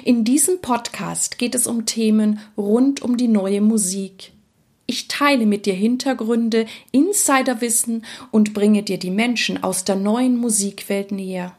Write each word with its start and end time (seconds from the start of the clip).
In 0.04 0.22
diesem 0.22 0.60
Podcast 0.60 1.38
geht 1.38 1.56
es 1.56 1.66
um 1.66 1.86
Themen 1.86 2.38
rund 2.56 3.02
um 3.02 3.16
die 3.16 3.26
neue 3.26 3.62
Musik. 3.62 4.30
Ich 4.86 5.08
teile 5.08 5.46
mit 5.46 5.66
dir 5.66 5.74
Hintergründe, 5.74 6.66
Insiderwissen 6.92 8.04
und 8.30 8.52
bringe 8.52 8.82
dir 8.82 8.98
die 8.98 9.10
Menschen 9.10 9.62
aus 9.62 9.84
der 9.84 9.96
neuen 9.96 10.36
Musikwelt 10.36 11.10
näher. 11.10 11.56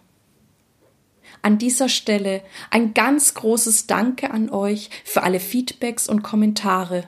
An 1.41 1.57
dieser 1.57 1.89
Stelle 1.89 2.41
ein 2.71 2.93
ganz 2.93 3.33
großes 3.33 3.87
Danke 3.87 4.31
an 4.31 4.49
euch 4.49 4.89
für 5.03 5.23
alle 5.23 5.39
Feedbacks 5.39 6.07
und 6.07 6.23
Kommentare. 6.23 7.07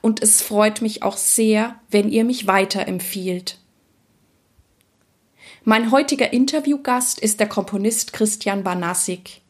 Und 0.00 0.22
es 0.22 0.42
freut 0.42 0.82
mich 0.82 1.02
auch 1.02 1.16
sehr, 1.16 1.78
wenn 1.90 2.08
ihr 2.10 2.24
mich 2.24 2.46
weiterempfiehlt. 2.46 3.58
Mein 5.64 5.90
heutiger 5.90 6.32
Interviewgast 6.32 7.20
ist 7.20 7.40
der 7.40 7.48
Komponist 7.48 8.12
Christian 8.12 8.64
Banasik. 8.64 9.42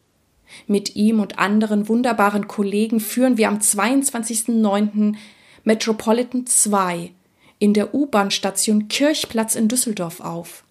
Mit 0.67 0.95
ihm 0.95 1.19
und 1.19 1.39
anderen 1.39 1.87
wunderbaren 1.87 2.47
Kollegen 2.47 2.99
führen 2.99 3.37
wir 3.37 3.47
am 3.47 3.59
22.09. 3.59 5.15
Metropolitan 5.63 6.45
2 6.45 7.11
in 7.59 7.73
der 7.73 7.93
U-Bahn-Station 7.93 8.87
Kirchplatz 8.87 9.55
in 9.55 9.67
Düsseldorf 9.67 10.21
auf. 10.21 10.63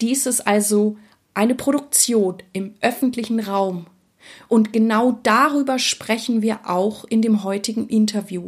Dies 0.00 0.26
ist 0.26 0.46
also 0.46 0.96
eine 1.34 1.54
Produktion 1.54 2.38
im 2.52 2.74
öffentlichen 2.80 3.40
Raum. 3.40 3.86
Und 4.48 4.72
genau 4.72 5.18
darüber 5.22 5.78
sprechen 5.78 6.42
wir 6.42 6.68
auch 6.68 7.04
in 7.04 7.22
dem 7.22 7.44
heutigen 7.44 7.88
Interview. 7.88 8.46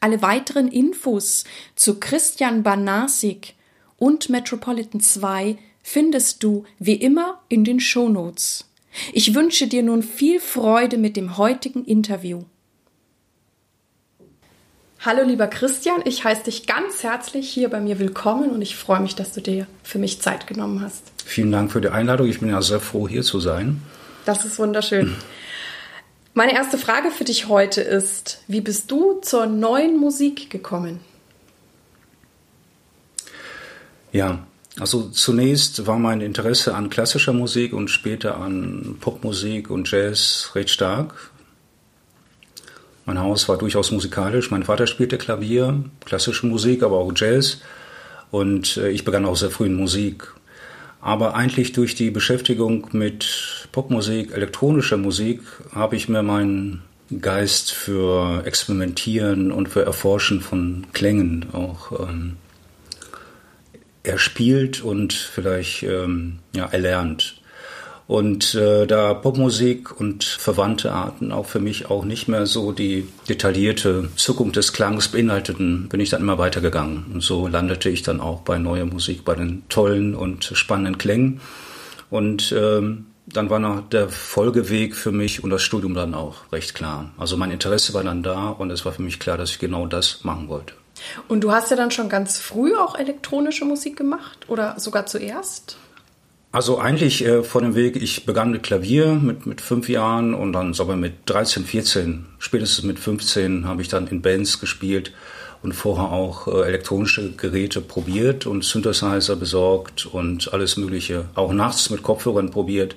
Alle 0.00 0.20
weiteren 0.20 0.68
Infos 0.68 1.44
zu 1.76 1.98
Christian 1.98 2.62
Banasik 2.62 3.54
und 3.96 4.28
Metropolitan 4.28 5.00
2 5.00 5.56
findest 5.82 6.42
du 6.42 6.64
wie 6.78 6.94
immer 6.94 7.40
in 7.48 7.64
den 7.64 7.80
Shownotes. 7.80 8.68
Ich 9.12 9.34
wünsche 9.34 9.66
dir 9.66 9.82
nun 9.82 10.02
viel 10.02 10.40
Freude 10.40 10.98
mit 10.98 11.16
dem 11.16 11.38
heutigen 11.38 11.84
Interview. 11.84 12.42
Hallo 15.06 15.22
lieber 15.22 15.48
Christian, 15.48 16.00
ich 16.06 16.24
heiße 16.24 16.44
dich 16.44 16.66
ganz 16.66 17.02
herzlich 17.02 17.50
hier 17.50 17.68
bei 17.68 17.78
mir 17.78 17.98
willkommen 17.98 18.52
und 18.52 18.62
ich 18.62 18.74
freue 18.74 19.00
mich, 19.00 19.14
dass 19.14 19.32
du 19.32 19.42
dir 19.42 19.66
für 19.82 19.98
mich 19.98 20.22
Zeit 20.22 20.46
genommen 20.46 20.80
hast. 20.80 21.02
Vielen 21.26 21.52
Dank 21.52 21.70
für 21.70 21.82
die 21.82 21.90
Einladung. 21.90 22.26
Ich 22.26 22.40
bin 22.40 22.48
ja 22.48 22.62
sehr 22.62 22.80
froh, 22.80 23.06
hier 23.06 23.22
zu 23.22 23.38
sein. 23.38 23.82
Das 24.24 24.46
ist 24.46 24.58
wunderschön. 24.58 25.14
Meine 26.32 26.54
erste 26.54 26.78
Frage 26.78 27.10
für 27.10 27.24
dich 27.24 27.48
heute 27.48 27.82
ist, 27.82 28.40
wie 28.48 28.62
bist 28.62 28.90
du 28.90 29.20
zur 29.20 29.44
neuen 29.44 30.00
Musik 30.00 30.48
gekommen? 30.48 31.00
Ja, 34.10 34.38
also 34.80 35.10
zunächst 35.10 35.86
war 35.86 35.98
mein 35.98 36.22
Interesse 36.22 36.74
an 36.74 36.88
klassischer 36.88 37.34
Musik 37.34 37.74
und 37.74 37.88
später 37.88 38.38
an 38.38 38.96
Popmusik 39.02 39.68
und 39.68 39.90
Jazz 39.90 40.52
recht 40.54 40.70
stark. 40.70 41.30
Mein 43.06 43.20
Haus 43.20 43.48
war 43.48 43.58
durchaus 43.58 43.90
musikalisch. 43.90 44.50
Mein 44.50 44.62
Vater 44.62 44.86
spielte 44.86 45.18
Klavier, 45.18 45.84
klassische 46.04 46.46
Musik, 46.46 46.82
aber 46.82 46.96
auch 46.96 47.12
Jazz. 47.14 47.60
Und 48.30 48.76
äh, 48.78 48.90
ich 48.90 49.04
begann 49.04 49.26
auch 49.26 49.36
sehr 49.36 49.50
früh 49.50 49.66
in 49.66 49.74
Musik. 49.74 50.32
Aber 51.00 51.34
eigentlich 51.34 51.72
durch 51.72 51.94
die 51.94 52.10
Beschäftigung 52.10 52.88
mit 52.92 53.68
Popmusik, 53.72 54.32
elektronischer 54.32 54.96
Musik, 54.96 55.42
habe 55.74 55.96
ich 55.96 56.08
mir 56.08 56.22
meinen 56.22 56.82
Geist 57.20 57.72
für 57.72 58.42
Experimentieren 58.46 59.52
und 59.52 59.68
für 59.68 59.84
Erforschen 59.84 60.40
von 60.40 60.86
Klängen 60.94 61.46
auch 61.52 62.08
ähm, 62.08 62.36
erspielt 64.02 64.82
und 64.82 65.12
vielleicht 65.12 65.82
ähm, 65.82 66.38
ja, 66.54 66.64
erlernt. 66.66 67.42
Und 68.06 68.54
äh, 68.54 68.86
da 68.86 69.14
Popmusik 69.14 69.98
und 69.98 70.24
verwandte 70.24 70.92
Arten 70.92 71.32
auch 71.32 71.46
für 71.46 71.58
mich 71.58 71.90
auch 71.90 72.04
nicht 72.04 72.28
mehr 72.28 72.44
so 72.44 72.72
die 72.72 73.08
detaillierte 73.28 74.10
Zuckung 74.16 74.52
des 74.52 74.74
Klangs 74.74 75.08
beinhalteten, 75.08 75.88
bin 75.88 76.00
ich 76.00 76.10
dann 76.10 76.20
immer 76.20 76.36
weitergegangen. 76.36 77.06
Und 77.14 77.22
so 77.22 77.48
landete 77.48 77.88
ich 77.88 78.02
dann 78.02 78.20
auch 78.20 78.42
bei 78.42 78.58
neuer 78.58 78.84
Musik, 78.84 79.24
bei 79.24 79.34
den 79.34 79.62
tollen 79.70 80.14
und 80.14 80.44
spannenden 80.44 80.98
Klängen. 80.98 81.40
Und 82.10 82.54
ähm, 82.56 83.06
dann 83.26 83.48
war 83.48 83.58
noch 83.58 83.88
der 83.88 84.10
Folgeweg 84.10 84.94
für 84.94 85.10
mich 85.10 85.42
und 85.42 85.48
das 85.48 85.62
Studium 85.62 85.94
dann 85.94 86.14
auch 86.14 86.52
recht 86.52 86.74
klar. 86.74 87.10
Also 87.16 87.38
mein 87.38 87.50
Interesse 87.50 87.94
war 87.94 88.04
dann 88.04 88.22
da 88.22 88.50
und 88.50 88.70
es 88.70 88.84
war 88.84 88.92
für 88.92 89.02
mich 89.02 89.18
klar, 89.18 89.38
dass 89.38 89.50
ich 89.50 89.58
genau 89.58 89.86
das 89.86 90.24
machen 90.24 90.48
wollte. 90.48 90.74
Und 91.26 91.42
du 91.42 91.52
hast 91.52 91.70
ja 91.70 91.76
dann 91.76 91.90
schon 91.90 92.08
ganz 92.08 92.38
früh 92.38 92.76
auch 92.76 92.98
elektronische 92.98 93.64
Musik 93.64 93.96
gemacht 93.96 94.46
oder 94.48 94.78
sogar 94.78 95.06
zuerst? 95.06 95.78
Also 96.54 96.78
eigentlich 96.78 97.24
äh, 97.24 97.42
vor 97.42 97.62
dem 97.62 97.74
Weg, 97.74 97.96
ich 97.96 98.26
begann 98.26 98.52
mit 98.52 98.62
Klavier 98.62 99.14
mit, 99.14 99.44
mit 99.44 99.60
fünf 99.60 99.88
Jahren 99.88 100.34
und 100.34 100.52
dann 100.52 100.72
aber 100.78 100.94
mit 100.94 101.14
13, 101.26 101.64
14, 101.64 102.26
spätestens 102.38 102.84
mit 102.84 103.00
15 103.00 103.66
habe 103.66 103.82
ich 103.82 103.88
dann 103.88 104.06
in 104.06 104.22
Bands 104.22 104.60
gespielt 104.60 105.10
und 105.64 105.72
vorher 105.72 106.12
auch 106.12 106.46
äh, 106.46 106.68
elektronische 106.68 107.32
Geräte 107.32 107.80
probiert 107.80 108.46
und 108.46 108.62
Synthesizer 108.62 109.34
besorgt 109.34 110.06
und 110.06 110.54
alles 110.54 110.76
Mögliche, 110.76 111.24
auch 111.34 111.52
nachts 111.52 111.90
mit 111.90 112.04
Kopfhörern 112.04 112.52
probiert 112.52 112.94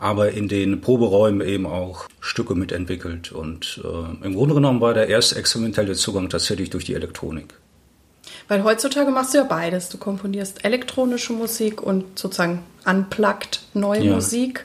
aber 0.00 0.30
in 0.30 0.46
den 0.46 0.80
Proberäumen 0.80 1.44
eben 1.44 1.66
auch 1.66 2.06
Stücke 2.20 2.54
mitentwickelt. 2.54 3.32
Und 3.32 3.80
äh, 3.82 4.24
im 4.24 4.34
Grunde 4.36 4.54
genommen 4.54 4.80
war 4.80 4.94
der 4.94 5.08
erste 5.08 5.34
experimentelle 5.34 5.94
Zugang 5.94 6.28
tatsächlich 6.28 6.70
durch 6.70 6.84
die 6.84 6.94
Elektronik. 6.94 7.54
Weil 8.48 8.64
heutzutage 8.64 9.10
machst 9.10 9.34
du 9.34 9.38
ja 9.38 9.44
beides. 9.44 9.88
Du 9.88 9.98
komponierst 9.98 10.64
elektronische 10.64 11.32
Musik 11.32 11.82
und 11.82 12.18
sozusagen 12.18 12.64
unplugged 12.84 13.60
neue 13.74 14.04
ja. 14.04 14.14
Musik. 14.14 14.64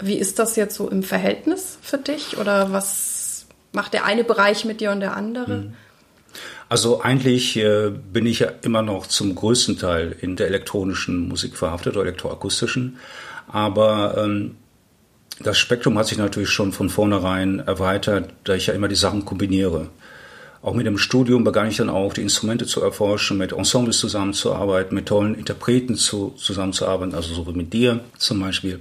Wie 0.00 0.18
ist 0.18 0.38
das 0.38 0.56
jetzt 0.56 0.76
so 0.76 0.88
im 0.88 1.02
Verhältnis 1.02 1.78
für 1.82 1.98
dich? 1.98 2.36
Oder 2.38 2.72
was 2.72 3.46
macht 3.72 3.92
der 3.92 4.04
eine 4.04 4.24
Bereich 4.24 4.64
mit 4.64 4.80
dir 4.80 4.92
und 4.92 5.00
der 5.00 5.16
andere? 5.16 5.56
Mhm. 5.56 5.74
Also 6.68 7.02
eigentlich 7.02 7.56
äh, 7.56 7.90
bin 7.90 8.26
ich 8.26 8.40
ja 8.40 8.50
immer 8.62 8.82
noch 8.82 9.06
zum 9.06 9.34
größten 9.34 9.78
Teil 9.78 10.16
in 10.20 10.36
der 10.36 10.48
elektronischen 10.48 11.28
Musik 11.28 11.56
verhaftet 11.56 11.94
oder 11.96 12.06
elektroakustischen. 12.06 12.98
Aber 13.46 14.16
ähm, 14.18 14.56
das 15.40 15.58
Spektrum 15.58 15.98
hat 15.98 16.06
sich 16.06 16.18
natürlich 16.18 16.50
schon 16.50 16.72
von 16.72 16.88
vornherein 16.88 17.60
erweitert, 17.60 18.30
da 18.44 18.54
ich 18.54 18.66
ja 18.66 18.74
immer 18.74 18.88
die 18.88 18.94
Sachen 18.94 19.24
kombiniere. 19.24 19.88
Auch 20.64 20.72
mit 20.72 20.86
dem 20.86 20.96
Studium 20.96 21.44
begann 21.44 21.68
ich 21.68 21.76
dann 21.76 21.90
auch, 21.90 22.14
die 22.14 22.22
Instrumente 22.22 22.64
zu 22.64 22.80
erforschen, 22.80 23.36
mit 23.36 23.52
Ensembles 23.52 23.98
zusammenzuarbeiten, 23.98 24.94
mit 24.94 25.04
tollen 25.04 25.34
Interpreten 25.34 25.94
zu, 25.94 26.32
zusammenzuarbeiten, 26.38 27.14
also 27.14 27.34
so 27.34 27.46
wie 27.46 27.52
mit 27.52 27.74
dir 27.74 28.00
zum 28.16 28.40
Beispiel. 28.40 28.80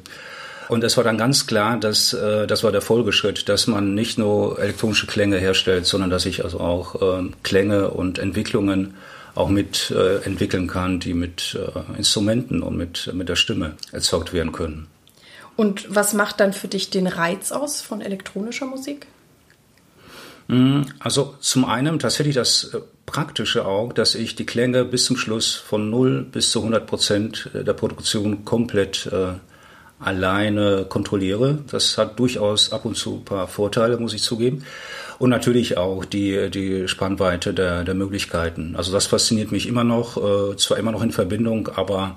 Und 0.70 0.86
es 0.86 0.96
war 0.96 1.04
dann 1.04 1.18
ganz 1.18 1.46
klar, 1.46 1.78
dass 1.78 2.14
äh, 2.14 2.48
das 2.48 2.64
war 2.64 2.72
der 2.72 2.80
Folgeschritt, 2.80 3.50
dass 3.50 3.68
man 3.68 3.96
nicht 3.96 4.18
nur 4.18 4.60
elektronische 4.60 5.08
Klänge 5.08 5.38
herstellt, 5.38 5.86
sondern 5.86 6.10
dass 6.10 6.26
ich 6.26 6.46
also 6.46 6.62
auch 6.62 7.02
äh, 7.02 7.30
Klänge 7.44 7.90
und 7.90 8.18
Entwicklungen 8.18 8.94
auch 9.36 9.50
mit 9.50 9.92
äh, 9.92 10.24
entwickeln 10.24 10.68
kann, 10.68 11.02
die 11.02 11.14
mit 11.14 11.60
äh, 11.60 11.98
Instrumenten 11.98 12.64
und 12.64 12.78
mit, 12.78 13.12
mit 13.14 13.28
der 13.28 13.36
Stimme 13.36 13.76
erzeugt 13.92 14.32
werden 14.32 14.54
können. 14.54 14.88
Und 15.58 15.94
was 15.94 16.14
macht 16.14 16.40
dann 16.40 16.54
für 16.54 16.70
dich 16.70 16.92
den 16.92 17.08
Reiz 17.08 17.52
aus 17.52 17.82
von 17.82 18.00
elektronischer 18.00 18.68
Musik? 18.68 19.08
Mm, 20.48 20.82
also 21.00 21.36
zum 21.40 21.66
einen 21.66 22.00
tatsächlich 22.00 22.36
das 22.36 22.74
äh, 22.74 22.80
Praktische 23.06 23.66
auch, 23.66 23.94
dass 23.94 24.16
ich 24.16 24.36
die 24.36 24.46
Klänge 24.46 24.86
bis 24.86 25.06
zum 25.06 25.18
Schluss 25.18 25.56
von 25.56 25.90
0 25.90 26.26
bis 26.32 26.52
zu 26.52 26.60
100 26.60 26.86
Prozent 26.88 27.50
äh, 27.54 27.64
der 27.64 27.74
Produktion 27.74 28.46
komplett 28.46 29.08
äh, 29.08 29.34
alleine 30.00 30.86
kontrolliere. 30.88 31.60
Das 31.72 31.98
hat 31.98 32.20
durchaus 32.20 32.72
ab 32.72 32.86
und 32.86 32.96
zu 32.96 33.18
ein 33.18 33.26
paar 33.26 33.48
Vorteile, 33.48 33.98
muss 33.98 34.14
ich 34.14 34.22
zugeben. 34.22 34.64
Und 35.20 35.30
natürlich 35.30 35.78
auch 35.78 36.06
die, 36.06 36.50
die 36.50 36.88
Spannweite 36.88 37.54
der, 37.54 37.84
der 37.84 37.94
Möglichkeiten. 37.94 38.76
Also 38.76 38.92
das 38.92 39.06
fasziniert 39.06 39.52
mich 39.52 39.68
immer 39.68 39.84
noch, 39.84 40.18
äh, 40.18 40.58
zwar 40.58 40.78
immer 40.78 40.92
noch 40.92 41.04
in 41.04 41.12
Verbindung, 41.12 41.70
aber 41.76 42.16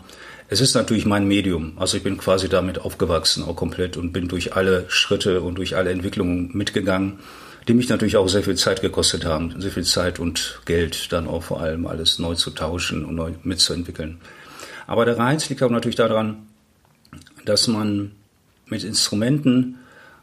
es 0.49 0.61
ist 0.61 0.75
natürlich 0.75 1.07
mein 1.07 1.27
Medium. 1.27 1.73
Also 1.77 1.97
ich 1.97 2.03
bin 2.03 2.19
quasi 2.19 2.49
damit 2.49 2.81
aufgewachsen, 2.81 3.45
auch 3.45 3.57
komplett 3.57 3.97
und 3.97 4.13
bin 4.13 4.29
durch 4.29 4.55
alle 4.55 4.85
Schritte 4.89 5.41
und 5.41 5.57
durch 5.59 5.77
alle 5.77 5.91
Entwicklungen 5.91 6.51
mitgegangen, 6.55 7.19
die 7.69 7.75
mich 7.75 7.89
natürlich 7.89 8.17
auch 8.17 8.29
sehr 8.29 8.43
viel 8.43 8.57
Zeit 8.57 8.81
gekostet 8.81 9.25
haben. 9.25 9.55
Sehr 9.61 9.71
viel 9.71 9.85
Zeit 9.85 10.19
und 10.19 10.61
Geld 10.65 11.13
dann 11.13 11.27
auch 11.27 11.43
vor 11.43 11.61
allem 11.61 11.87
alles 11.87 12.19
neu 12.19 12.35
zu 12.35 12.51
tauschen 12.51 13.05
und 13.05 13.15
neu 13.15 13.33
mitzuentwickeln. 13.43 14.19
Aber 14.87 15.05
der 15.05 15.19
Reiz 15.19 15.49
liegt 15.49 15.63
auch 15.63 15.71
natürlich 15.71 15.97
daran, 15.97 16.47
dass 17.45 17.67
man 17.67 18.13
mit 18.67 18.85
Instrumenten 18.85 19.79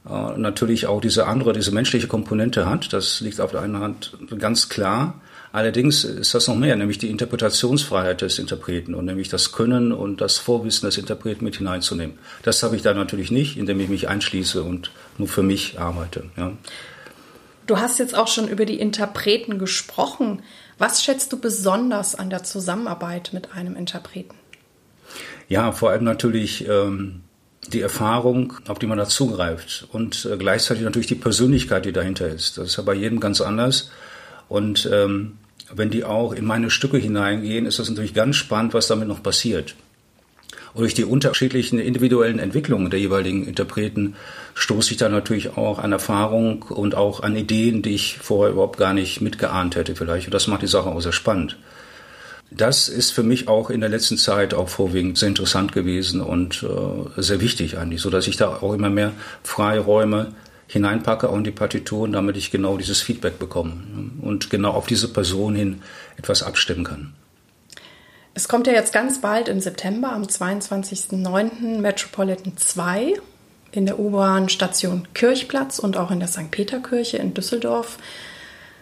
äh, 0.07 0.37
natürlich 0.37 0.87
auch 0.87 1.01
diese 1.01 1.27
andere, 1.27 1.53
diese 1.53 1.71
menschliche 1.71 2.07
Komponente 2.07 2.65
hat. 2.69 2.93
Das 2.93 3.21
liegt 3.21 3.41
auf 3.41 3.51
der 3.51 3.61
einen 3.61 3.79
Hand 3.79 4.17
ganz 4.39 4.69
klar. 4.69 5.21
Allerdings 5.51 6.03
ist 6.03 6.33
das 6.33 6.47
noch 6.47 6.55
mehr, 6.55 6.75
nämlich 6.75 6.97
die 6.97 7.11
Interpretationsfreiheit 7.11 8.21
des 8.21 8.39
Interpreten 8.39 8.95
und 8.95 9.05
nämlich 9.05 9.29
das 9.29 9.51
Können 9.51 9.91
und 9.91 10.19
das 10.19 10.39
Vorwissen 10.39 10.87
des 10.87 10.97
Interpreten 10.97 11.45
mit 11.45 11.57
hineinzunehmen. 11.57 12.17
Das 12.41 12.63
habe 12.63 12.75
ich 12.75 12.81
da 12.81 12.93
natürlich 12.95 13.29
nicht, 13.29 13.57
indem 13.57 13.79
ich 13.79 13.87
mich 13.87 14.09
einschließe 14.09 14.63
und 14.63 14.89
nur 15.19 15.27
für 15.27 15.43
mich 15.43 15.79
arbeite. 15.79 16.23
Ja. 16.37 16.53
Du 17.65 17.77
hast 17.77 17.99
jetzt 17.99 18.15
auch 18.15 18.27
schon 18.27 18.47
über 18.47 18.65
die 18.65 18.79
Interpreten 18.79 19.57
gesprochen. 19.57 20.41
Was 20.77 21.03
schätzt 21.03 21.31
du 21.31 21.39
besonders 21.39 22.15
an 22.15 22.29
der 22.29 22.43
Zusammenarbeit 22.43 23.31
mit 23.33 23.53
einem 23.53 23.75
Interpreten? 23.75 24.35
Ja, 25.47 25.71
vor 25.71 25.91
allem 25.91 26.03
natürlich 26.03 26.67
ähm, 26.67 27.21
die 27.67 27.81
Erfahrung, 27.81 28.53
auf 28.67 28.79
die 28.79 28.87
man 28.87 28.97
da 28.97 29.05
zugreift 29.05 29.87
und 29.91 30.25
äh, 30.25 30.37
gleichzeitig 30.37 30.83
natürlich 30.83 31.07
die 31.07 31.15
Persönlichkeit, 31.15 31.85
die 31.85 31.93
dahinter 31.93 32.27
ist. 32.27 32.57
Das 32.57 32.69
ist 32.69 32.77
ja 32.77 32.83
bei 32.83 32.93
jedem 32.93 33.19
ganz 33.19 33.39
anders. 33.39 33.91
Und 34.49 34.89
ähm, 34.91 35.37
wenn 35.73 35.89
die 35.89 36.03
auch 36.03 36.33
in 36.33 36.45
meine 36.45 36.69
Stücke 36.69 36.97
hineingehen, 36.97 37.65
ist 37.65 37.79
das 37.79 37.89
natürlich 37.89 38.13
ganz 38.13 38.35
spannend, 38.35 38.73
was 38.73 38.87
damit 38.87 39.07
noch 39.07 39.23
passiert. 39.23 39.75
Und 40.73 40.81
durch 40.81 40.93
die 40.93 41.05
unterschiedlichen 41.05 41.79
individuellen 41.79 42.39
Entwicklungen 42.39 42.89
der 42.89 42.99
jeweiligen 42.99 43.45
Interpreten 43.45 44.15
stoße 44.55 44.91
ich 44.91 44.97
da 44.97 45.09
natürlich 45.09 45.55
auch 45.55 45.79
an 45.79 45.91
Erfahrung 45.91 46.63
und 46.63 46.95
auch 46.95 47.21
an 47.21 47.35
Ideen, 47.35 47.81
die 47.81 47.93
ich 47.93 48.17
vorher 48.19 48.53
überhaupt 48.53 48.77
gar 48.77 48.93
nicht 48.93 49.21
mitgeahnt 49.21 49.75
hätte 49.75 49.95
vielleicht. 49.95 50.27
Und 50.27 50.33
das 50.33 50.47
macht 50.47 50.63
die 50.63 50.67
Sache 50.67 50.89
auch 50.89 51.01
sehr 51.01 51.11
spannend. 51.11 51.57
Das 52.49 52.87
ist 52.87 53.11
für 53.11 53.23
mich 53.23 53.47
auch 53.47 53.69
in 53.69 53.81
der 53.81 53.89
letzten 53.89 54.17
Zeit 54.17 54.53
auch 54.53 54.69
vorwiegend 54.69 55.17
sehr 55.17 55.29
interessant 55.29 55.71
gewesen 55.71 56.21
und 56.21 56.63
äh, 56.63 57.21
sehr 57.21 57.41
wichtig 57.41 57.77
eigentlich, 57.77 58.01
so 58.01 58.09
dass 58.09 58.27
ich 58.27 58.37
da 58.37 58.57
auch 58.57 58.73
immer 58.73 58.89
mehr 58.89 59.13
Freiräume 59.43 60.33
hineinpacke 60.67 61.29
auch 61.29 61.37
in 61.37 61.43
die 61.43 61.51
Partituren, 61.51 62.11
damit 62.11 62.37
ich 62.37 62.51
genau 62.51 62.77
dieses 62.77 63.01
Feedback 63.01 63.39
bekomme 63.39 63.73
und 64.21 64.49
genau 64.49 64.71
auf 64.71 64.87
diese 64.87 65.07
Person 65.07 65.55
hin 65.55 65.81
etwas 66.17 66.43
abstimmen 66.43 66.83
kann. 66.83 67.13
Es 68.35 68.47
kommt 68.47 68.65
ja 68.65 68.73
jetzt 68.73 68.93
ganz 68.93 69.21
bald 69.21 69.47
im 69.47 69.59
September, 69.59 70.11
am 70.11 70.23
22.09. 70.23 71.79
Metropolitan 71.79 72.57
2 72.57 73.13
in 73.71 73.85
der 73.85 73.99
U-Bahn-Station 73.99 75.07
Kirchplatz 75.13 75.77
und 75.77 75.97
auch 75.97 76.09
in 76.09 76.19
der 76.19 76.27
St. 76.27 76.49
Peter-Kirche 76.49 77.17
in 77.17 77.35
Düsseldorf. 77.35 77.99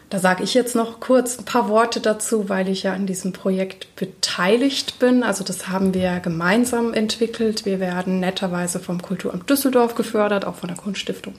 Da 0.10 0.20
sage 0.20 0.44
ich 0.44 0.54
jetzt 0.54 0.76
noch 0.76 1.02
kurz 1.02 1.38
ein 1.38 1.46
paar 1.46 1.68
Worte 1.68 2.00
dazu, 2.00 2.48
weil 2.48 2.70
ich 2.70 2.84
ja 2.84 2.94
an 2.94 3.06
diesem 3.06 3.34
Projekt 3.34 3.94
beteiligt 3.98 5.00
bin. 5.00 5.22
Also 5.22 5.44
das 5.44 5.68
haben 5.68 5.94
wir 5.94 6.22
gemeinsam 6.22 6.94
entwickelt. 6.94 7.66
Wir 7.66 7.82
werden 7.82 8.22
netterweise 8.22 8.80
vom 8.80 9.02
Kulturamt 9.02 9.50
Düsseldorf 9.50 9.96
gefördert, 9.96 10.46
auch 10.46 10.56
von 10.56 10.70
der 10.70 10.78
Kunststiftung 10.78 11.34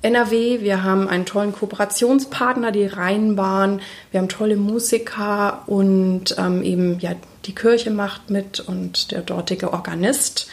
NRW. 0.00 0.60
Wir 0.60 0.82
haben 0.82 1.08
einen 1.08 1.24
tollen 1.26 1.52
Kooperationspartner, 1.52 2.72
die 2.72 2.86
Rheinbahn. 2.86 3.80
Wir 4.10 4.20
haben 4.20 4.28
tolle 4.28 4.56
Musiker 4.56 5.62
und 5.66 6.36
ähm, 6.38 6.62
eben 6.62 6.98
ja 7.00 7.12
die 7.46 7.54
Kirche 7.54 7.90
macht 7.90 8.30
mit 8.30 8.60
und 8.60 9.10
der 9.10 9.22
dortige 9.22 9.72
Organist. 9.72 10.48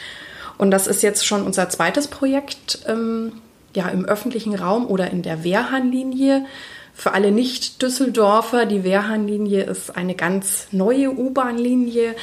Und 0.57 0.71
das 0.71 0.87
ist 0.87 1.01
jetzt 1.03 1.25
schon 1.25 1.43
unser 1.43 1.69
zweites 1.69 2.07
Projekt 2.07 2.79
ähm, 2.87 3.33
ja 3.75 3.89
im 3.89 4.05
öffentlichen 4.05 4.55
Raum 4.55 4.87
oder 4.87 5.09
in 5.09 5.21
der 5.23 5.43
Wehrhahnlinie. 5.43 6.45
Für 6.93 7.13
alle 7.13 7.31
Nicht-Düsseldorfer, 7.31 8.65
die 8.65 8.83
Wehrhahnlinie 8.83 9.63
ist 9.63 9.95
eine 9.95 10.13
ganz 10.13 10.67
neue 10.71 11.09
U-Bahn-Linie 11.09 12.15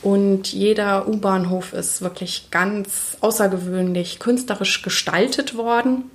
und 0.00 0.52
jeder 0.52 1.06
U-Bahnhof 1.08 1.72
ist 1.72 2.02
wirklich 2.02 2.48
ganz 2.50 3.16
außergewöhnlich 3.20 4.18
künstlerisch 4.18 4.82
gestaltet 4.82 5.56
worden. 5.56 6.10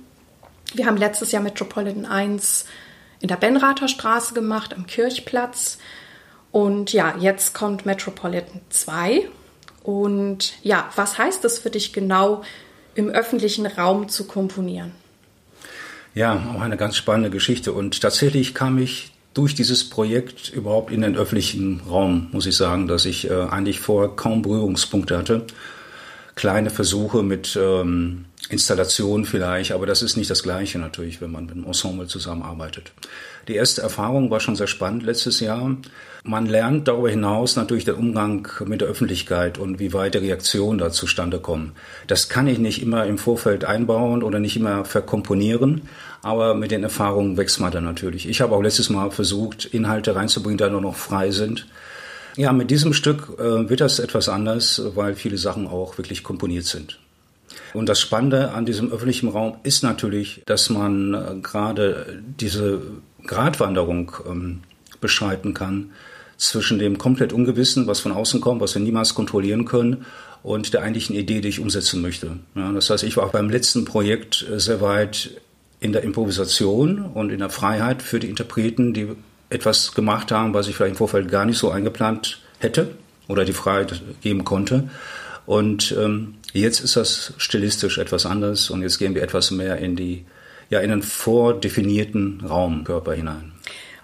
Wir 0.74 0.86
haben 0.86 0.96
letztes 0.96 1.32
Jahr 1.32 1.42
Metropolitan 1.42 2.04
1 2.04 2.66
in 3.20 3.28
der 3.28 3.36
Benrather 3.36 3.88
Straße 3.88 4.34
gemacht, 4.34 4.74
am 4.74 4.86
Kirchplatz. 4.86 5.78
Und 6.58 6.92
ja, 6.92 7.14
jetzt 7.20 7.54
kommt 7.54 7.86
Metropolitan 7.86 8.60
2. 8.70 9.28
Und 9.84 10.54
ja, 10.64 10.90
was 10.96 11.16
heißt 11.16 11.44
es 11.44 11.56
für 11.60 11.70
dich 11.70 11.92
genau, 11.92 12.42
im 12.96 13.10
öffentlichen 13.10 13.64
Raum 13.64 14.08
zu 14.08 14.26
komponieren? 14.26 14.90
Ja, 16.16 16.52
auch 16.52 16.60
eine 16.60 16.76
ganz 16.76 16.96
spannende 16.96 17.30
Geschichte. 17.30 17.72
Und 17.72 18.00
tatsächlich 18.00 18.56
kam 18.56 18.76
ich 18.78 19.12
durch 19.34 19.54
dieses 19.54 19.88
Projekt 19.88 20.48
überhaupt 20.48 20.90
in 20.90 21.02
den 21.02 21.16
öffentlichen 21.16 21.80
Raum, 21.88 22.26
muss 22.32 22.46
ich 22.46 22.56
sagen, 22.56 22.88
dass 22.88 23.04
ich 23.04 23.30
äh, 23.30 23.34
eigentlich 23.34 23.78
vorher 23.78 24.16
kaum 24.16 24.42
Berührungspunkte 24.42 25.16
hatte. 25.16 25.46
Kleine 26.34 26.70
Versuche 26.70 27.22
mit 27.22 27.56
ähm, 27.56 28.24
Installation 28.50 29.24
vielleicht, 29.24 29.72
aber 29.72 29.86
das 29.86 30.02
ist 30.02 30.16
nicht 30.16 30.30
das 30.30 30.42
Gleiche 30.42 30.78
natürlich, 30.78 31.20
wenn 31.20 31.30
man 31.30 31.46
mit 31.46 31.54
einem 31.54 31.66
Ensemble 31.66 32.06
zusammenarbeitet. 32.06 32.92
Die 33.46 33.54
erste 33.54 33.82
Erfahrung 33.82 34.30
war 34.30 34.40
schon 34.40 34.56
sehr 34.56 34.66
spannend 34.66 35.02
letztes 35.02 35.40
Jahr. 35.40 35.76
Man 36.24 36.46
lernt 36.46 36.88
darüber 36.88 37.10
hinaus 37.10 37.56
natürlich 37.56 37.84
den 37.84 37.94
Umgang 37.94 38.48
mit 38.66 38.80
der 38.80 38.88
Öffentlichkeit 38.88 39.58
und 39.58 39.78
wie 39.78 39.92
weit 39.92 40.14
die 40.14 40.18
Reaktionen 40.18 40.78
da 40.78 40.90
zustande 40.90 41.38
kommen. 41.38 41.72
Das 42.06 42.28
kann 42.28 42.46
ich 42.46 42.58
nicht 42.58 42.82
immer 42.82 43.06
im 43.06 43.18
Vorfeld 43.18 43.64
einbauen 43.64 44.22
oder 44.22 44.40
nicht 44.40 44.56
immer 44.56 44.84
verkomponieren, 44.84 45.82
aber 46.22 46.54
mit 46.54 46.70
den 46.70 46.82
Erfahrungen 46.82 47.36
wächst 47.36 47.60
man 47.60 47.70
dann 47.70 47.84
natürlich. 47.84 48.28
Ich 48.28 48.40
habe 48.40 48.54
auch 48.54 48.62
letztes 48.62 48.90
Mal 48.90 49.10
versucht, 49.10 49.66
Inhalte 49.66 50.14
reinzubringen, 50.14 50.58
die 50.58 50.70
nur 50.70 50.80
noch 50.80 50.96
frei 50.96 51.30
sind. 51.30 51.66
Ja, 52.36 52.52
mit 52.52 52.70
diesem 52.70 52.92
Stück 52.92 53.38
äh, 53.38 53.68
wird 53.68 53.80
das 53.80 53.98
etwas 53.98 54.28
anders, 54.28 54.82
weil 54.94 55.14
viele 55.14 55.38
Sachen 55.38 55.66
auch 55.66 55.98
wirklich 55.98 56.22
komponiert 56.22 56.66
sind. 56.66 56.98
Und 57.74 57.88
das 57.88 58.00
Spannende 58.00 58.52
an 58.52 58.66
diesem 58.66 58.90
öffentlichen 58.92 59.28
Raum 59.28 59.56
ist 59.62 59.82
natürlich, 59.82 60.42
dass 60.46 60.70
man 60.70 61.14
äh, 61.14 61.34
gerade 61.42 62.22
diese 62.40 62.80
Gratwanderung 63.26 64.12
ähm, 64.28 64.60
beschreiten 65.00 65.54
kann 65.54 65.90
zwischen 66.36 66.78
dem 66.78 66.98
komplett 66.98 67.32
Ungewissen, 67.32 67.86
was 67.86 68.00
von 68.00 68.12
außen 68.12 68.40
kommt, 68.40 68.60
was 68.60 68.74
wir 68.74 68.82
niemals 68.82 69.14
kontrollieren 69.14 69.64
können, 69.64 70.04
und 70.42 70.72
der 70.72 70.82
eigentlichen 70.82 71.16
Idee, 71.16 71.40
die 71.40 71.48
ich 71.48 71.60
umsetzen 71.60 72.00
möchte. 72.00 72.38
Ja, 72.54 72.72
das 72.72 72.90
heißt, 72.90 73.02
ich 73.02 73.16
war 73.16 73.24
auch 73.24 73.32
beim 73.32 73.50
letzten 73.50 73.84
Projekt 73.84 74.46
äh, 74.48 74.60
sehr 74.60 74.80
weit 74.80 75.30
in 75.80 75.92
der 75.92 76.02
Improvisation 76.02 77.00
und 77.00 77.30
in 77.30 77.38
der 77.38 77.50
Freiheit 77.50 78.02
für 78.02 78.18
die 78.18 78.28
Interpreten, 78.28 78.94
die 78.94 79.08
etwas 79.50 79.94
gemacht 79.94 80.32
haben, 80.32 80.54
was 80.54 80.68
ich 80.68 80.76
vielleicht 80.76 80.92
im 80.92 80.96
Vorfeld 80.96 81.30
gar 81.30 81.44
nicht 81.44 81.58
so 81.58 81.70
eingeplant 81.70 82.40
hätte 82.58 82.90
oder 83.28 83.44
die 83.44 83.52
Freiheit 83.52 84.02
geben 84.20 84.44
konnte. 84.44 84.88
Und 85.46 85.94
ähm, 85.98 86.34
Jetzt 86.60 86.80
ist 86.80 86.96
das 86.96 87.34
stilistisch 87.38 87.98
etwas 87.98 88.26
anders 88.26 88.70
und 88.70 88.82
jetzt 88.82 88.98
gehen 88.98 89.14
wir 89.14 89.22
etwas 89.22 89.50
mehr 89.50 89.78
in 89.78 89.96
die, 89.96 90.24
ja, 90.70 90.80
in 90.80 90.90
einen 90.90 91.02
vordefinierten 91.02 92.42
Raumkörper 92.48 93.14
hinein. 93.14 93.52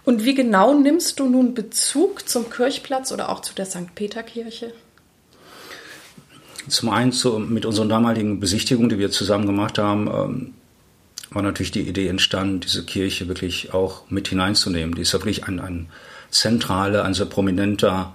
Und 0.05 0.25
wie 0.25 0.35
genau 0.35 0.79
nimmst 0.79 1.19
du 1.19 1.29
nun 1.29 1.55
Bezug 1.55 2.29
zum 2.29 2.51
Kirchplatz 2.51 3.11
oder 3.11 3.31
auch 3.31 3.41
zu 3.41 3.55
der 3.55 3.67
St. 3.67 3.95
Peterkirche? 3.95 4.73
Zum 6.69 6.91
einen 6.91 7.13
zu, 7.13 7.39
mit 7.39 7.67
unseren 7.67 7.89
damaligen 7.89 8.41
Besichtigungen, 8.41 8.91
die 8.91 8.99
wir 8.99 9.11
zusammen 9.11 9.47
gemacht 9.47 9.79
haben, 9.79 10.07
ähm, 10.09 10.55
war 11.31 11.43
natürlich 11.43 11.73
die 11.73 11.89
Idee 11.89 12.09
entstanden, 12.09 12.61
diese 12.61 12.85
Kirche 12.85 13.29
wirklich 13.29 13.75
auch 13.75 14.09
mit 14.11 14.29
hineinzunehmen. 14.29 14.95
Die 14.95 15.03
ist 15.03 15.13
wirklich 15.13 15.45
ein, 15.45 15.59
ein 15.59 15.89
zentraler, 16.31 17.05
ein 17.05 17.15
sehr 17.15 17.27
prominenter 17.27 18.15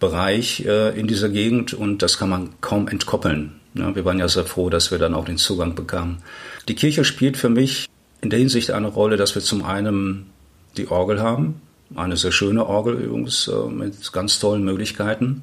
Bereich 0.00 0.64
äh, 0.64 0.98
in 0.98 1.06
dieser 1.06 1.28
Gegend 1.28 1.74
und 1.74 2.02
das 2.02 2.18
kann 2.18 2.28
man 2.28 2.54
kaum 2.60 2.88
entkoppeln. 2.88 3.60
Ja, 3.74 3.94
wir 3.94 4.04
waren 4.04 4.18
ja 4.18 4.28
sehr 4.28 4.44
froh, 4.44 4.70
dass 4.70 4.90
wir 4.90 4.98
dann 4.98 5.14
auch 5.14 5.24
den 5.24 5.36
Zugang 5.36 5.74
bekamen. 5.74 6.18
Die 6.68 6.74
Kirche 6.74 7.04
spielt 7.04 7.36
für 7.36 7.48
mich 7.48 7.88
in 8.20 8.30
der 8.30 8.38
Hinsicht 8.38 8.70
eine 8.70 8.86
Rolle, 8.86 9.16
dass 9.16 9.34
wir 9.34 9.42
zum 9.42 9.64
einen 9.64 10.26
die 10.76 10.88
Orgel 10.88 11.20
haben, 11.20 11.60
eine 11.94 12.16
sehr 12.16 12.32
schöne 12.32 12.66
Orgel 12.66 12.94
übrigens 12.94 13.48
äh, 13.48 13.68
mit 13.68 14.12
ganz 14.12 14.38
tollen 14.38 14.64
Möglichkeiten 14.64 15.42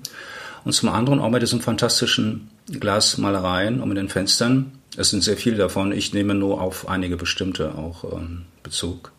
und 0.63 0.73
zum 0.73 0.89
anderen 0.89 1.19
auch 1.19 1.29
mit 1.29 1.41
diesen 1.41 1.61
fantastischen 1.61 2.49
Glasmalereien 2.67 3.81
und 3.81 3.89
mit 3.89 3.97
den 3.97 4.09
Fenstern. 4.09 4.71
Es 4.97 5.09
sind 5.09 5.23
sehr 5.23 5.37
viele 5.37 5.57
davon. 5.57 5.91
Ich 5.91 6.13
nehme 6.13 6.33
nur 6.33 6.61
auf 6.61 6.87
einige 6.87 7.17
bestimmte 7.17 7.75
auch 7.75 8.03
ähm, 8.03 8.43
Bezug. 8.63 9.11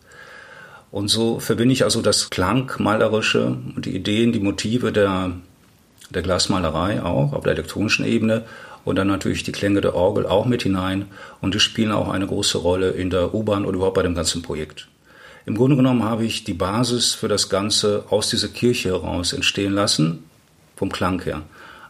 Und 0.91 1.07
so 1.07 1.39
verbinde 1.39 1.73
ich 1.73 1.83
also 1.83 2.01
das 2.01 2.29
Klangmalerische 2.29 3.57
und 3.75 3.85
die 3.85 3.95
Ideen, 3.95 4.31
die 4.31 4.39
Motive 4.39 4.91
der, 4.91 5.31
der 6.11 6.21
Glasmalerei 6.21 7.01
auch 7.01 7.33
auf 7.33 7.43
der 7.43 7.53
elektronischen 7.53 8.05
Ebene 8.05 8.43
und 8.85 8.95
dann 8.97 9.07
natürlich 9.07 9.43
die 9.43 9.51
Klänge 9.51 9.81
der 9.81 9.95
Orgel 9.95 10.25
auch 10.25 10.45
mit 10.45 10.63
hinein 10.63 11.05
und 11.41 11.53
die 11.53 11.59
spielen 11.59 11.91
auch 11.91 12.09
eine 12.09 12.27
große 12.27 12.57
Rolle 12.57 12.91
in 12.91 13.09
der 13.09 13.33
U-Bahn 13.33 13.65
und 13.65 13.75
überhaupt 13.75 13.95
bei 13.95 14.03
dem 14.03 14.15
ganzen 14.15 14.41
Projekt. 14.41 14.87
Im 15.45 15.55
Grunde 15.55 15.75
genommen 15.75 16.03
habe 16.03 16.25
ich 16.25 16.43
die 16.43 16.53
Basis 16.53 17.13
für 17.13 17.27
das 17.27 17.49
Ganze 17.49 18.05
aus 18.09 18.29
dieser 18.29 18.47
Kirche 18.47 18.89
heraus 18.89 19.33
entstehen 19.33 19.73
lassen, 19.73 20.23
vom 20.75 20.91
Klang 20.91 21.21
her, 21.21 21.41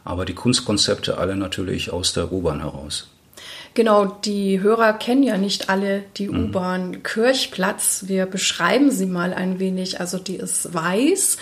aber 0.04 0.24
die 0.24 0.34
Kunstkonzepte 0.34 1.18
alle 1.18 1.36
natürlich 1.36 1.92
aus 1.92 2.12
der 2.12 2.32
U-Bahn 2.32 2.60
heraus. 2.60 3.08
Genau, 3.74 4.04
die 4.24 4.60
Hörer 4.60 4.92
kennen 4.92 5.24
ja 5.24 5.36
nicht 5.36 5.68
alle 5.68 6.04
die 6.16 6.28
mhm. 6.28 6.44
U-Bahn 6.44 7.02
Kirchplatz. 7.02 8.04
Wir 8.06 8.26
beschreiben 8.26 8.90
sie 8.92 9.06
mal 9.06 9.34
ein 9.34 9.58
wenig. 9.58 10.00
Also 10.00 10.18
die 10.18 10.36
ist 10.36 10.72
weiß 10.72 11.38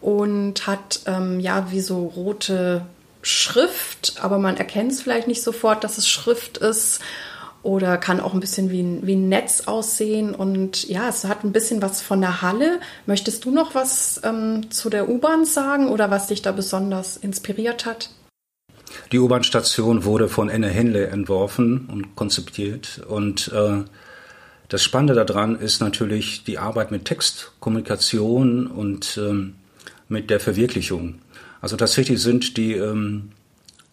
und 0.00 0.66
hat 0.66 1.00
ähm, 1.06 1.38
ja 1.38 1.70
wie 1.70 1.80
so 1.80 2.04
rote 2.04 2.82
Schrift, 3.28 4.14
aber 4.22 4.38
man 4.38 4.56
erkennt 4.56 4.92
es 4.92 5.02
vielleicht 5.02 5.28
nicht 5.28 5.42
sofort, 5.42 5.84
dass 5.84 5.98
es 5.98 6.08
Schrift 6.08 6.58
ist. 6.58 7.00
oder 7.62 7.98
kann 7.98 8.20
auch 8.20 8.32
ein 8.32 8.40
bisschen 8.40 8.70
wie 8.70 8.80
ein, 8.80 9.06
wie 9.06 9.16
ein 9.16 9.28
Netz 9.28 9.62
aussehen. 9.66 10.34
Und 10.34 10.88
ja, 10.88 11.08
es 11.08 11.24
hat 11.24 11.44
ein 11.44 11.52
bisschen 11.52 11.82
was 11.82 12.00
von 12.00 12.20
der 12.20 12.40
Halle. 12.40 12.80
Möchtest 13.04 13.44
du 13.44 13.50
noch 13.50 13.74
was 13.74 14.20
ähm, 14.24 14.70
zu 14.70 14.88
der 14.88 15.08
U-Bahn 15.08 15.44
sagen 15.44 15.88
oder 15.88 16.10
was 16.10 16.28
dich 16.28 16.40
da 16.40 16.52
besonders 16.52 17.16
inspiriert 17.16 17.84
hat? 17.84 18.10
Die 19.12 19.18
U-Bahn-Station 19.18 20.04
wurde 20.04 20.28
von 20.28 20.48
Enne 20.48 20.68
Henle 20.68 21.08
entworfen 21.08 21.88
und 21.92 22.16
konzipiert. 22.16 23.02
Und 23.06 23.52
äh, 23.52 23.84
das 24.68 24.82
Spannende 24.82 25.22
daran 25.24 25.58
ist 25.58 25.80
natürlich 25.80 26.44
die 26.44 26.58
Arbeit 26.58 26.90
mit 26.90 27.04
Text, 27.04 27.52
Kommunikation 27.60 28.66
und 28.68 29.18
ähm, 29.20 29.56
mit 30.08 30.30
der 30.30 30.40
Verwirklichung. 30.40 31.16
Also 31.60 31.76
tatsächlich 31.76 32.20
sind 32.20 32.56
die, 32.56 32.74
ähm, 32.74 33.30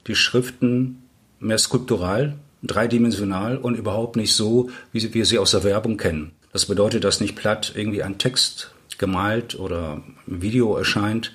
die 0.08 0.16
Schriften 0.16 1.04
mehr 1.40 1.58
skulptural, 1.58 2.36
dreidimensional 2.64 3.58
und 3.58 3.76
überhaupt 3.76 4.16
nicht 4.16 4.34
so, 4.34 4.70
wie 4.92 5.14
wir 5.14 5.26
sie 5.26 5.40
aus 5.40 5.52
der 5.52 5.64
Werbung 5.64 5.98
kennen. 5.98 6.32
Das 6.52 6.66
bedeutet, 6.66 7.04
dass 7.04 7.20
nicht 7.20 7.36
platt 7.36 7.74
irgendwie 7.76 8.02
ein 8.02 8.18
Text 8.18 8.72
gemalt 8.98 9.60
oder 9.60 10.02
im 10.26 10.42
Video 10.42 10.76
erscheint, 10.76 11.34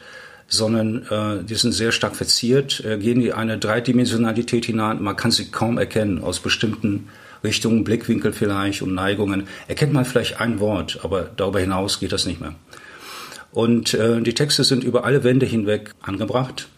sondern 0.49 1.07
äh, 1.11 1.45
die 1.45 1.55
sind 1.55 1.73
sehr 1.73 1.93
stark 1.93 2.17
verziert, 2.17 2.83
äh, 2.85 2.99
gehen 2.99 3.21
in 3.21 3.33
eine 3.33 3.59
Dreidimensionalität 3.59 4.65
hinein. 4.65 5.03
Man 5.03 5.17
kann 5.17 5.31
sie 5.31 5.51
kaum 5.51 5.79
erkennen 5.79 6.23
aus 6.23 6.41
bestimmten 6.41 7.09
Richtungen, 7.45 7.85
Blickwinkel 7.85 8.33
vielleicht 8.33 8.83
und 8.83 8.95
Neigungen. 8.95 9.47
Erkennt 9.69 9.93
man 9.93 10.05
vielleicht 10.05 10.41
ein 10.41 10.59
Wort, 10.59 11.01
aber 11.03 11.31
darüber 11.37 11.61
hinaus 11.61 12.01
geht 12.01 12.13
das 12.13 12.27
nicht 12.27 12.41
mehr. 12.41 12.55
Und 13.53 13.95
äh, 13.95 14.21
die 14.21 14.35
Texte 14.35 14.65
sind 14.65 14.85
über 14.85 15.05
alle 15.05 15.25
Wände 15.25 15.47
hinweg 15.47 15.93
angebracht 16.01 16.69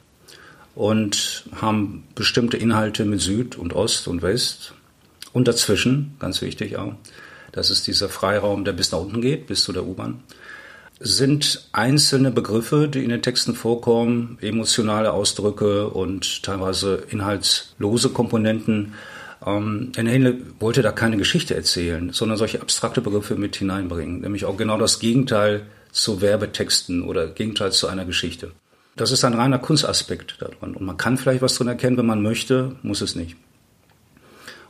und 0.75 1.45
haben 1.55 2.05
bestimmte 2.15 2.57
Inhalte 2.57 3.05
mit 3.05 3.21
Süd 3.21 3.57
und 3.57 3.75
Ost 3.75 4.09
und 4.09 4.23
West 4.23 4.73
und 5.33 5.49
dazwischen, 5.49 6.15
ganz 6.19 6.41
wichtig 6.41 6.77
auch, 6.77 6.95
das 7.53 7.71
ist 7.71 7.87
dieser 7.87 8.09
Freiraum, 8.09 8.65
der 8.65 8.73
bis 8.73 8.93
nach 8.93 9.01
unten 9.01 9.21
geht, 9.21 9.47
bis 9.47 9.65
zu 9.65 9.73
der 9.73 9.85
U-Bahn, 9.87 10.21
sind 11.01 11.69
einzelne 11.73 12.31
Begriffe, 12.31 12.89
die 12.89 13.03
in 13.03 13.11
den 13.11 13.23
Texten 13.23 13.55
vorkommen, 13.55 14.39
emotionale 14.41 15.13
Ausdrücke 15.13 15.89
und 15.89 16.43
teilweise 16.43 17.03
inhaltslose 17.11 18.11
Komponenten. 18.11 18.95
Ähm, 19.45 19.93
Henle 19.97 20.39
wollte 20.61 20.81
da 20.81 20.93
keine 20.93 21.17
Geschichte 21.17 21.55
erzählen, 21.55 22.13
sondern 22.13 22.39
solche 22.39 22.63
abstrakte 22.63 23.01
Begriffe 23.01 23.35
mit 23.35 23.57
hineinbringen, 23.57 24.21
nämlich 24.21 24.45
auch 24.45 24.57
genau 24.57 24.79
das 24.79 25.01
Gegenteil 25.01 25.67
zu 25.93 26.21
Werbetexten 26.21 27.03
oder 27.03 27.29
Gegenteil 27.29 27.71
zu 27.71 27.87
einer 27.87 28.05
Geschichte. 28.05 28.51
Das 28.97 29.13
ist 29.13 29.25
ein 29.25 29.35
reiner 29.35 29.59
Kunstaspekt 29.59 30.37
daran. 30.41 30.75
Und 30.75 30.85
man 30.85 30.97
kann 30.97 31.17
vielleicht 31.17 31.43
was 31.43 31.55
drin 31.55 31.69
erkennen, 31.69 31.97
wenn 31.97 32.07
man 32.07 32.23
möchte, 32.23 32.77
muss 32.83 33.01
es 33.01 33.15
nicht. 33.15 33.37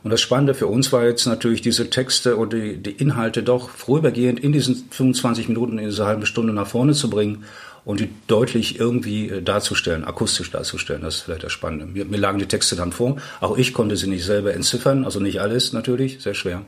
Und 0.03 0.11
das 0.11 0.21
Spannende 0.21 0.53
für 0.53 0.67
uns 0.67 0.91
war 0.91 1.05
jetzt 1.05 1.25
natürlich 1.25 1.61
diese 1.61 1.89
Texte 1.89 2.35
und 2.35 2.51
die, 2.51 2.77
die 2.77 2.91
Inhalte 2.91 3.41
doch 3.41 3.69
vorübergehend 3.69 4.39
in 4.39 4.51
diesen 4.51 4.75
25 4.91 5.47
Minuten, 5.47 5.79
in 5.79 5.85
dieser 5.85 6.05
halben 6.05 6.25
Stunde 6.25 6.51
nach 6.51 6.67
vorne 6.67 6.93
zu 6.93 7.09
bringen 7.09 7.45
und 7.85 8.01
die 8.01 8.09
deutlich 8.27 8.79
irgendwie 8.79 9.29
äh, 9.29 9.41
darzustellen, 9.41 10.03
akustisch 10.03 10.51
darzustellen. 10.51 11.01
Das 11.01 11.15
ist 11.15 11.21
vielleicht 11.21 11.43
das 11.43 11.53
Spannende. 11.53 11.85
Mir, 11.85 12.05
mir 12.05 12.17
lagen 12.17 12.39
die 12.39 12.47
Texte 12.47 12.75
dann 12.75 12.91
vor. 12.91 13.17
Auch 13.39 13.57
ich 13.57 13.73
konnte 13.73 13.95
sie 13.95 14.07
nicht 14.07 14.25
selber 14.25 14.53
entziffern, 14.53 15.05
also 15.05 15.21
nicht 15.21 15.39
alles 15.39 15.71
natürlich, 15.71 16.21
sehr 16.21 16.33
schwer. 16.33 16.63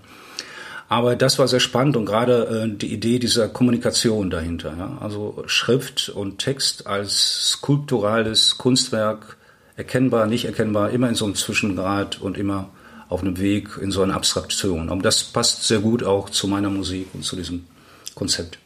Aber 0.87 1.15
das 1.15 1.39
war 1.39 1.47
sehr 1.47 1.59
spannend 1.59 1.97
und 1.97 2.05
gerade 2.05 2.67
äh, 2.67 2.77
die 2.77 2.93
Idee 2.93 3.17
dieser 3.17 3.47
Kommunikation 3.47 4.29
dahinter. 4.29 4.75
Ja? 4.77 4.97
Also 5.01 5.43
Schrift 5.47 6.09
und 6.09 6.37
Text 6.37 6.85
als 6.85 7.49
skulpturales 7.49 8.57
Kunstwerk, 8.57 9.37
erkennbar, 9.77 10.27
nicht 10.27 10.45
erkennbar, 10.45 10.91
immer 10.91 11.09
in 11.09 11.15
so 11.15 11.25
einem 11.25 11.35
Zwischengrad 11.35 12.21
und 12.21 12.37
immer 12.37 12.69
auf 13.09 13.21
einem 13.21 13.39
Weg 13.39 13.69
in 13.81 13.91
so 13.91 14.03
eine 14.03 14.13
Abstraktion. 14.13 14.89
Und 14.89 15.03
das 15.03 15.23
passt 15.23 15.67
sehr 15.67 15.79
gut 15.79 16.03
auch 16.03 16.29
zu 16.29 16.47
meiner 16.47 16.69
Musik 16.69 17.07
und 17.13 17.23
zu 17.23 17.35
diesem 17.35 17.65
Konzept. 18.13 18.59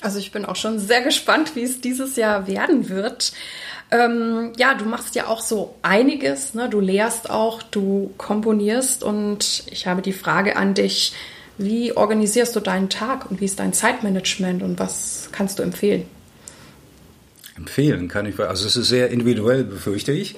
Also 0.00 0.18
ich 0.18 0.32
bin 0.32 0.44
auch 0.44 0.56
schon 0.56 0.78
sehr 0.78 1.02
gespannt, 1.02 1.56
wie 1.56 1.62
es 1.62 1.80
dieses 1.80 2.16
Jahr 2.16 2.46
werden 2.46 2.88
wird. 2.88 3.32
Ähm, 3.90 4.52
ja, 4.56 4.74
du 4.74 4.84
machst 4.84 5.14
ja 5.14 5.26
auch 5.28 5.40
so 5.40 5.76
einiges. 5.82 6.54
Ne? 6.54 6.68
Du 6.68 6.80
lehrst 6.80 7.30
auch, 7.30 7.62
du 7.62 8.12
komponierst 8.18 9.02
und 9.02 9.64
ich 9.70 9.86
habe 9.86 10.02
die 10.02 10.12
Frage 10.12 10.56
an 10.56 10.74
dich, 10.74 11.12
wie 11.58 11.96
organisierst 11.96 12.54
du 12.54 12.60
deinen 12.60 12.90
Tag 12.90 13.30
und 13.30 13.40
wie 13.40 13.46
ist 13.46 13.58
dein 13.58 13.72
Zeitmanagement 13.72 14.62
und 14.62 14.78
was 14.78 15.30
kannst 15.32 15.58
du 15.58 15.62
empfehlen? 15.62 16.04
Empfehlen 17.56 18.08
kann 18.08 18.26
ich, 18.26 18.38
also 18.38 18.66
es 18.66 18.76
ist 18.76 18.88
sehr 18.88 19.10
individuell, 19.10 19.64
befürchte 19.64 20.12
ich. 20.12 20.36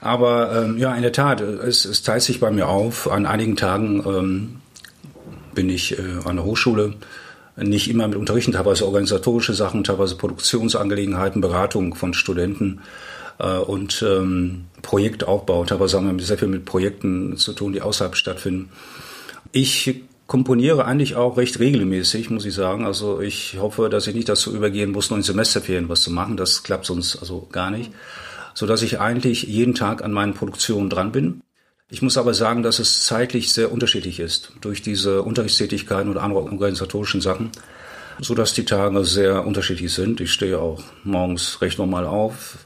Aber 0.00 0.64
ähm, 0.64 0.76
ja, 0.76 0.94
in 0.94 1.02
der 1.02 1.12
Tat, 1.12 1.40
es, 1.40 1.86
es 1.86 2.02
teilt 2.02 2.22
sich 2.22 2.38
bei 2.38 2.50
mir 2.50 2.68
auf. 2.68 3.10
An 3.10 3.24
einigen 3.24 3.56
Tagen 3.56 4.04
ähm, 4.06 4.56
bin 5.54 5.70
ich 5.70 5.98
äh, 5.98 6.02
an 6.24 6.36
der 6.36 6.44
Hochschule, 6.44 6.94
nicht 7.56 7.88
immer 7.90 8.08
mit 8.08 8.18
Unterrichten, 8.18 8.52
teilweise 8.52 8.86
organisatorische 8.86 9.54
Sachen, 9.54 9.84
teilweise 9.84 10.16
Produktionsangelegenheiten, 10.16 11.40
Beratung 11.40 11.94
von 11.94 12.12
Studenten 12.12 12.80
äh, 13.38 13.56
und 13.56 14.04
ähm, 14.06 14.66
Projektaufbau. 14.82 15.64
Teilweise 15.64 15.96
haben 15.96 16.18
wir 16.18 16.24
sehr 16.24 16.38
viel 16.38 16.48
mit 16.48 16.66
Projekten 16.66 17.38
zu 17.38 17.54
tun, 17.54 17.72
die 17.72 17.82
außerhalb 17.82 18.16
stattfinden. 18.16 18.70
Ich 19.52 20.02
komponiere 20.30 20.84
eigentlich 20.84 21.16
auch 21.16 21.38
recht 21.38 21.58
regelmäßig, 21.58 22.30
muss 22.30 22.44
ich 22.44 22.54
sagen. 22.54 22.86
Also 22.86 23.20
ich 23.20 23.58
hoffe, 23.58 23.88
dass 23.88 24.06
ich 24.06 24.14
nicht 24.14 24.28
dazu 24.28 24.54
übergehen 24.54 24.92
muss, 24.92 25.10
nur 25.10 25.16
in 25.16 25.24
Semesterferien 25.24 25.88
was 25.88 26.02
zu 26.02 26.12
machen. 26.12 26.36
Das 26.36 26.62
klappt 26.62 26.86
sonst 26.86 27.16
also 27.16 27.48
gar 27.50 27.72
nicht. 27.72 27.90
So 28.54 28.64
dass 28.64 28.82
ich 28.82 29.00
eigentlich 29.00 29.42
jeden 29.42 29.74
Tag 29.74 30.04
an 30.04 30.12
meinen 30.12 30.34
Produktionen 30.34 30.88
dran 30.88 31.10
bin. 31.10 31.42
Ich 31.88 32.00
muss 32.00 32.16
aber 32.16 32.32
sagen, 32.32 32.62
dass 32.62 32.78
es 32.78 33.02
zeitlich 33.02 33.52
sehr 33.52 33.72
unterschiedlich 33.72 34.20
ist 34.20 34.52
durch 34.60 34.82
diese 34.82 35.24
Unterrichtstätigkeiten 35.24 36.08
oder 36.08 36.22
andere 36.22 36.42
organisatorischen 36.42 37.20
Sachen, 37.20 37.50
so 38.20 38.36
dass 38.36 38.54
die 38.54 38.64
Tage 38.64 39.04
sehr 39.04 39.44
unterschiedlich 39.44 39.92
sind. 39.92 40.20
Ich 40.20 40.30
stehe 40.30 40.60
auch 40.60 40.80
morgens 41.02 41.60
recht 41.60 41.78
normal 41.80 42.06
auf, 42.06 42.58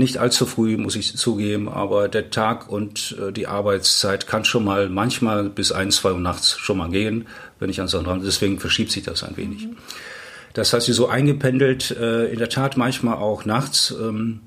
nicht 0.00 0.16
allzu 0.16 0.46
früh, 0.46 0.76
muss 0.78 0.96
ich 0.96 1.16
zugeben, 1.16 1.68
aber 1.68 2.08
der 2.08 2.30
Tag 2.30 2.68
und 2.68 3.16
äh, 3.20 3.32
die 3.32 3.46
Arbeitszeit 3.46 4.26
kann 4.26 4.44
schon 4.44 4.64
mal 4.64 4.88
manchmal 4.88 5.50
bis 5.50 5.70
ein, 5.70 5.92
zwei 5.92 6.12
Uhr 6.12 6.18
nachts 6.18 6.58
schon 6.58 6.78
mal 6.78 6.88
gehen, 6.88 7.28
wenn 7.58 7.70
ich 7.70 7.80
an 7.80 7.86
Sachen 7.86 8.06
dran 8.06 8.22
Deswegen 8.24 8.58
verschiebt 8.58 8.90
sich 8.90 9.04
das 9.04 9.22
ein 9.22 9.36
wenig. 9.36 9.66
Mhm. 9.66 9.76
Das 10.54 10.72
heißt, 10.72 10.86
sie 10.86 10.94
so 10.94 11.06
eingependelt, 11.06 11.92
äh, 11.92 12.24
in 12.26 12.38
der 12.38 12.48
Tat 12.48 12.76
manchmal 12.76 13.18
auch 13.18 13.44
nachts, 13.44 13.94
ähm, 14.00 14.40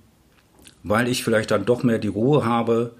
weil 0.81 1.07
ich 1.07 1.23
vielleicht 1.23 1.51
dann 1.51 1.65
doch 1.65 1.83
mehr 1.83 1.99
die 1.99 2.09
Ruhe 2.09 2.43
habe, 2.43 2.95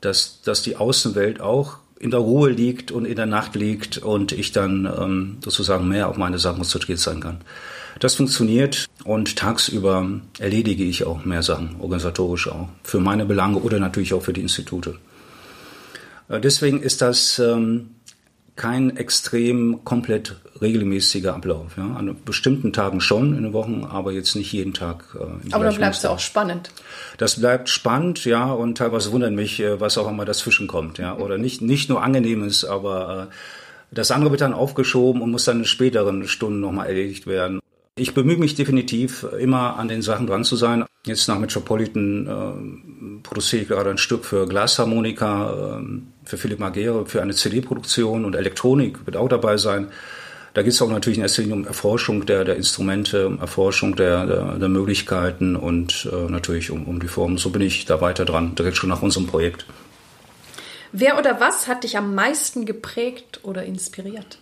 dass, 0.00 0.42
dass 0.42 0.62
die 0.62 0.76
Außenwelt 0.76 1.40
auch 1.40 1.78
in 1.98 2.10
der 2.10 2.20
Ruhe 2.20 2.50
liegt 2.50 2.92
und 2.92 3.06
in 3.06 3.16
der 3.16 3.26
Nacht 3.26 3.54
liegt 3.54 3.96
und 3.98 4.32
ich 4.32 4.52
dann 4.52 4.84
ähm, 4.84 5.38
sozusagen 5.42 5.88
mehr 5.88 6.08
auf 6.08 6.18
meine 6.18 6.38
Sachen 6.38 6.58
konzentriert 6.58 6.98
sein 6.98 7.20
kann. 7.20 7.40
Das 8.00 8.16
funktioniert 8.16 8.86
und 9.04 9.36
tagsüber 9.36 10.20
erledige 10.38 10.84
ich 10.84 11.04
auch 11.04 11.24
mehr 11.24 11.42
Sachen, 11.42 11.76
organisatorisch 11.80 12.48
auch, 12.48 12.68
für 12.82 13.00
meine 13.00 13.24
Belange 13.24 13.58
oder 13.58 13.78
natürlich 13.78 14.14
auch 14.14 14.22
für 14.22 14.32
die 14.32 14.40
Institute. 14.40 14.98
Äh, 16.28 16.40
deswegen 16.40 16.82
ist 16.82 17.02
das 17.02 17.38
ähm, 17.38 17.90
kein 18.56 18.96
extrem 18.96 19.84
komplett 19.84 20.36
regelmäßiger 20.60 21.34
Ablauf. 21.34 21.76
Ja. 21.76 21.94
An 21.96 22.16
bestimmten 22.24 22.72
Tagen 22.72 23.00
schon 23.00 23.36
in 23.36 23.42
den 23.42 23.52
Wochen, 23.52 23.84
aber 23.84 24.12
jetzt 24.12 24.36
nicht 24.36 24.52
jeden 24.52 24.74
Tag. 24.74 25.04
Äh, 25.14 25.52
aber 25.52 25.64
dann 25.64 25.76
bleibt 25.76 25.96
es 25.96 26.04
auch 26.04 26.20
spannend. 26.20 26.70
Das 27.18 27.40
bleibt 27.40 27.68
spannend, 27.68 28.24
ja, 28.24 28.52
und 28.52 28.78
teilweise 28.78 29.12
wundert 29.12 29.32
mich, 29.32 29.60
äh, 29.60 29.80
was 29.80 29.98
auch 29.98 30.08
immer 30.08 30.24
dazwischen 30.24 30.68
kommt, 30.68 30.98
ja, 30.98 31.16
oder 31.16 31.38
nicht 31.38 31.62
nicht 31.62 31.88
nur 31.88 32.02
angenehmes, 32.02 32.64
aber 32.64 33.28
äh, 33.30 33.34
das 33.90 34.10
andere 34.10 34.30
wird 34.30 34.40
dann 34.40 34.54
aufgeschoben 34.54 35.22
und 35.22 35.30
muss 35.30 35.44
dann 35.44 35.60
in 35.60 35.64
späteren 35.64 36.26
Stunden 36.26 36.60
nochmal 36.60 36.88
erledigt 36.88 37.26
werden. 37.26 37.60
Ich 37.96 38.12
bemühe 38.12 38.36
mich 38.36 38.56
definitiv 38.56 39.24
immer 39.38 39.76
an 39.76 39.86
den 39.86 40.02
Sachen 40.02 40.26
dran 40.26 40.42
zu 40.42 40.56
sein. 40.56 40.84
Jetzt 41.06 41.28
nach 41.28 41.38
Metropolitan 41.38 42.26
äh, 42.26 43.22
produziere 43.22 43.62
ich 43.62 43.68
gerade 43.68 43.90
ein 43.90 43.98
Stück 43.98 44.24
für 44.24 44.48
Glasharmonika, 44.48 45.78
äh, 45.78 46.00
für 46.24 46.36
Philipp 46.36 46.58
Magere, 46.58 47.06
für 47.06 47.22
eine 47.22 47.34
CD-Produktion 47.34 48.24
und 48.24 48.34
Elektronik 48.34 49.06
wird 49.06 49.16
auch 49.16 49.28
dabei 49.28 49.58
sein. 49.58 49.92
Da 50.54 50.62
geht 50.62 50.72
es 50.72 50.82
auch 50.82 50.90
natürlich 50.90 51.18
in 51.18 51.22
erster 51.22 51.42
Linie 51.42 51.56
um 51.56 51.66
Erforschung 51.68 52.26
der, 52.26 52.44
der 52.44 52.56
Instrumente, 52.56 53.28
um 53.28 53.38
Erforschung 53.38 53.94
der, 53.94 54.26
der, 54.26 54.58
der 54.58 54.68
Möglichkeiten 54.68 55.54
und 55.54 56.08
äh, 56.12 56.28
natürlich 56.28 56.72
um, 56.72 56.86
um 56.86 56.98
die 56.98 57.06
Formen. 57.06 57.38
So 57.38 57.50
bin 57.50 57.62
ich 57.62 57.84
da 57.84 58.00
weiter 58.00 58.24
dran, 58.24 58.56
direkt 58.56 58.76
schon 58.76 58.90
nach 58.90 59.02
unserem 59.02 59.28
Projekt. 59.28 59.66
Wer 60.90 61.16
oder 61.16 61.38
was 61.38 61.68
hat 61.68 61.84
dich 61.84 61.96
am 61.96 62.12
meisten 62.16 62.66
geprägt 62.66 63.38
oder 63.44 63.64
inspiriert? 63.64 64.38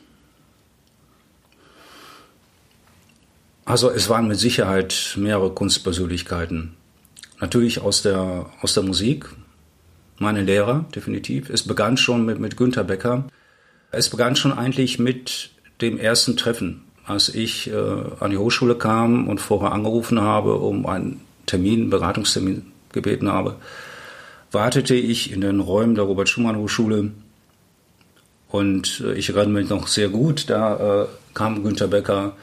Also 3.64 3.90
es 3.90 4.08
waren 4.08 4.28
mit 4.28 4.38
Sicherheit 4.38 5.14
mehrere 5.16 5.50
Kunstpersönlichkeiten. 5.50 6.74
Natürlich 7.40 7.80
aus 7.80 8.02
der, 8.02 8.46
aus 8.60 8.74
der 8.74 8.82
Musik, 8.82 9.28
meine 10.18 10.42
Lehrer, 10.42 10.84
definitiv. 10.94 11.48
Es 11.50 11.62
begann 11.62 11.96
schon 11.96 12.24
mit, 12.24 12.38
mit 12.38 12.56
Günter 12.56 12.84
Becker. 12.84 13.24
Es 13.90 14.10
begann 14.10 14.36
schon 14.36 14.52
eigentlich 14.52 14.98
mit 14.98 15.50
dem 15.80 15.98
ersten 15.98 16.36
Treffen, 16.36 16.82
als 17.04 17.28
ich 17.28 17.68
äh, 17.70 17.74
an 18.20 18.30
die 18.30 18.38
Hochschule 18.38 18.76
kam 18.76 19.28
und 19.28 19.40
vorher 19.40 19.72
angerufen 19.72 20.20
habe, 20.20 20.56
um 20.56 20.86
einen 20.86 21.20
Termin, 21.46 21.82
einen 21.82 21.90
Beratungstermin 21.90 22.66
gebeten 22.92 23.28
habe, 23.30 23.56
wartete 24.50 24.94
ich 24.94 25.32
in 25.32 25.40
den 25.40 25.60
Räumen 25.60 25.94
der 25.94 26.04
Robert-Schumann-Hochschule 26.04 27.10
Und 28.48 29.02
äh, 29.04 29.14
ich 29.14 29.30
erinnere 29.30 29.62
mich 29.62 29.70
noch 29.70 29.86
sehr 29.88 30.08
gut, 30.08 30.48
da 30.50 31.02
äh, 31.02 31.06
kam 31.34 31.64
Günter 31.64 31.88
Becker, 31.88 32.36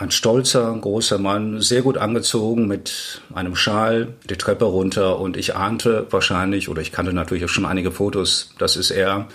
ein 0.00 0.10
stolzer, 0.10 0.74
großer 0.80 1.18
Mann, 1.18 1.60
sehr 1.60 1.82
gut 1.82 1.98
angezogen 1.98 2.66
mit 2.66 3.20
einem 3.34 3.54
Schal, 3.54 4.14
die 4.28 4.36
Treppe 4.36 4.64
runter 4.64 5.18
und 5.18 5.36
ich 5.36 5.54
ahnte 5.54 6.06
wahrscheinlich, 6.10 6.70
oder 6.70 6.80
ich 6.80 6.90
kannte 6.90 7.12
natürlich 7.12 7.44
auch 7.44 7.50
schon 7.50 7.66
einige 7.66 7.92
Fotos, 7.92 8.54
das 8.58 8.76
ist 8.76 8.90
er, 8.90 9.28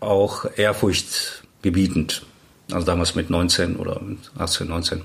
auch 0.00 0.44
ehrfurchtgebietend. 0.56 2.22
Also 2.72 2.84
damals 2.84 3.14
mit 3.14 3.30
19 3.30 3.76
oder 3.76 4.00
18, 4.36 4.68
19 4.68 5.02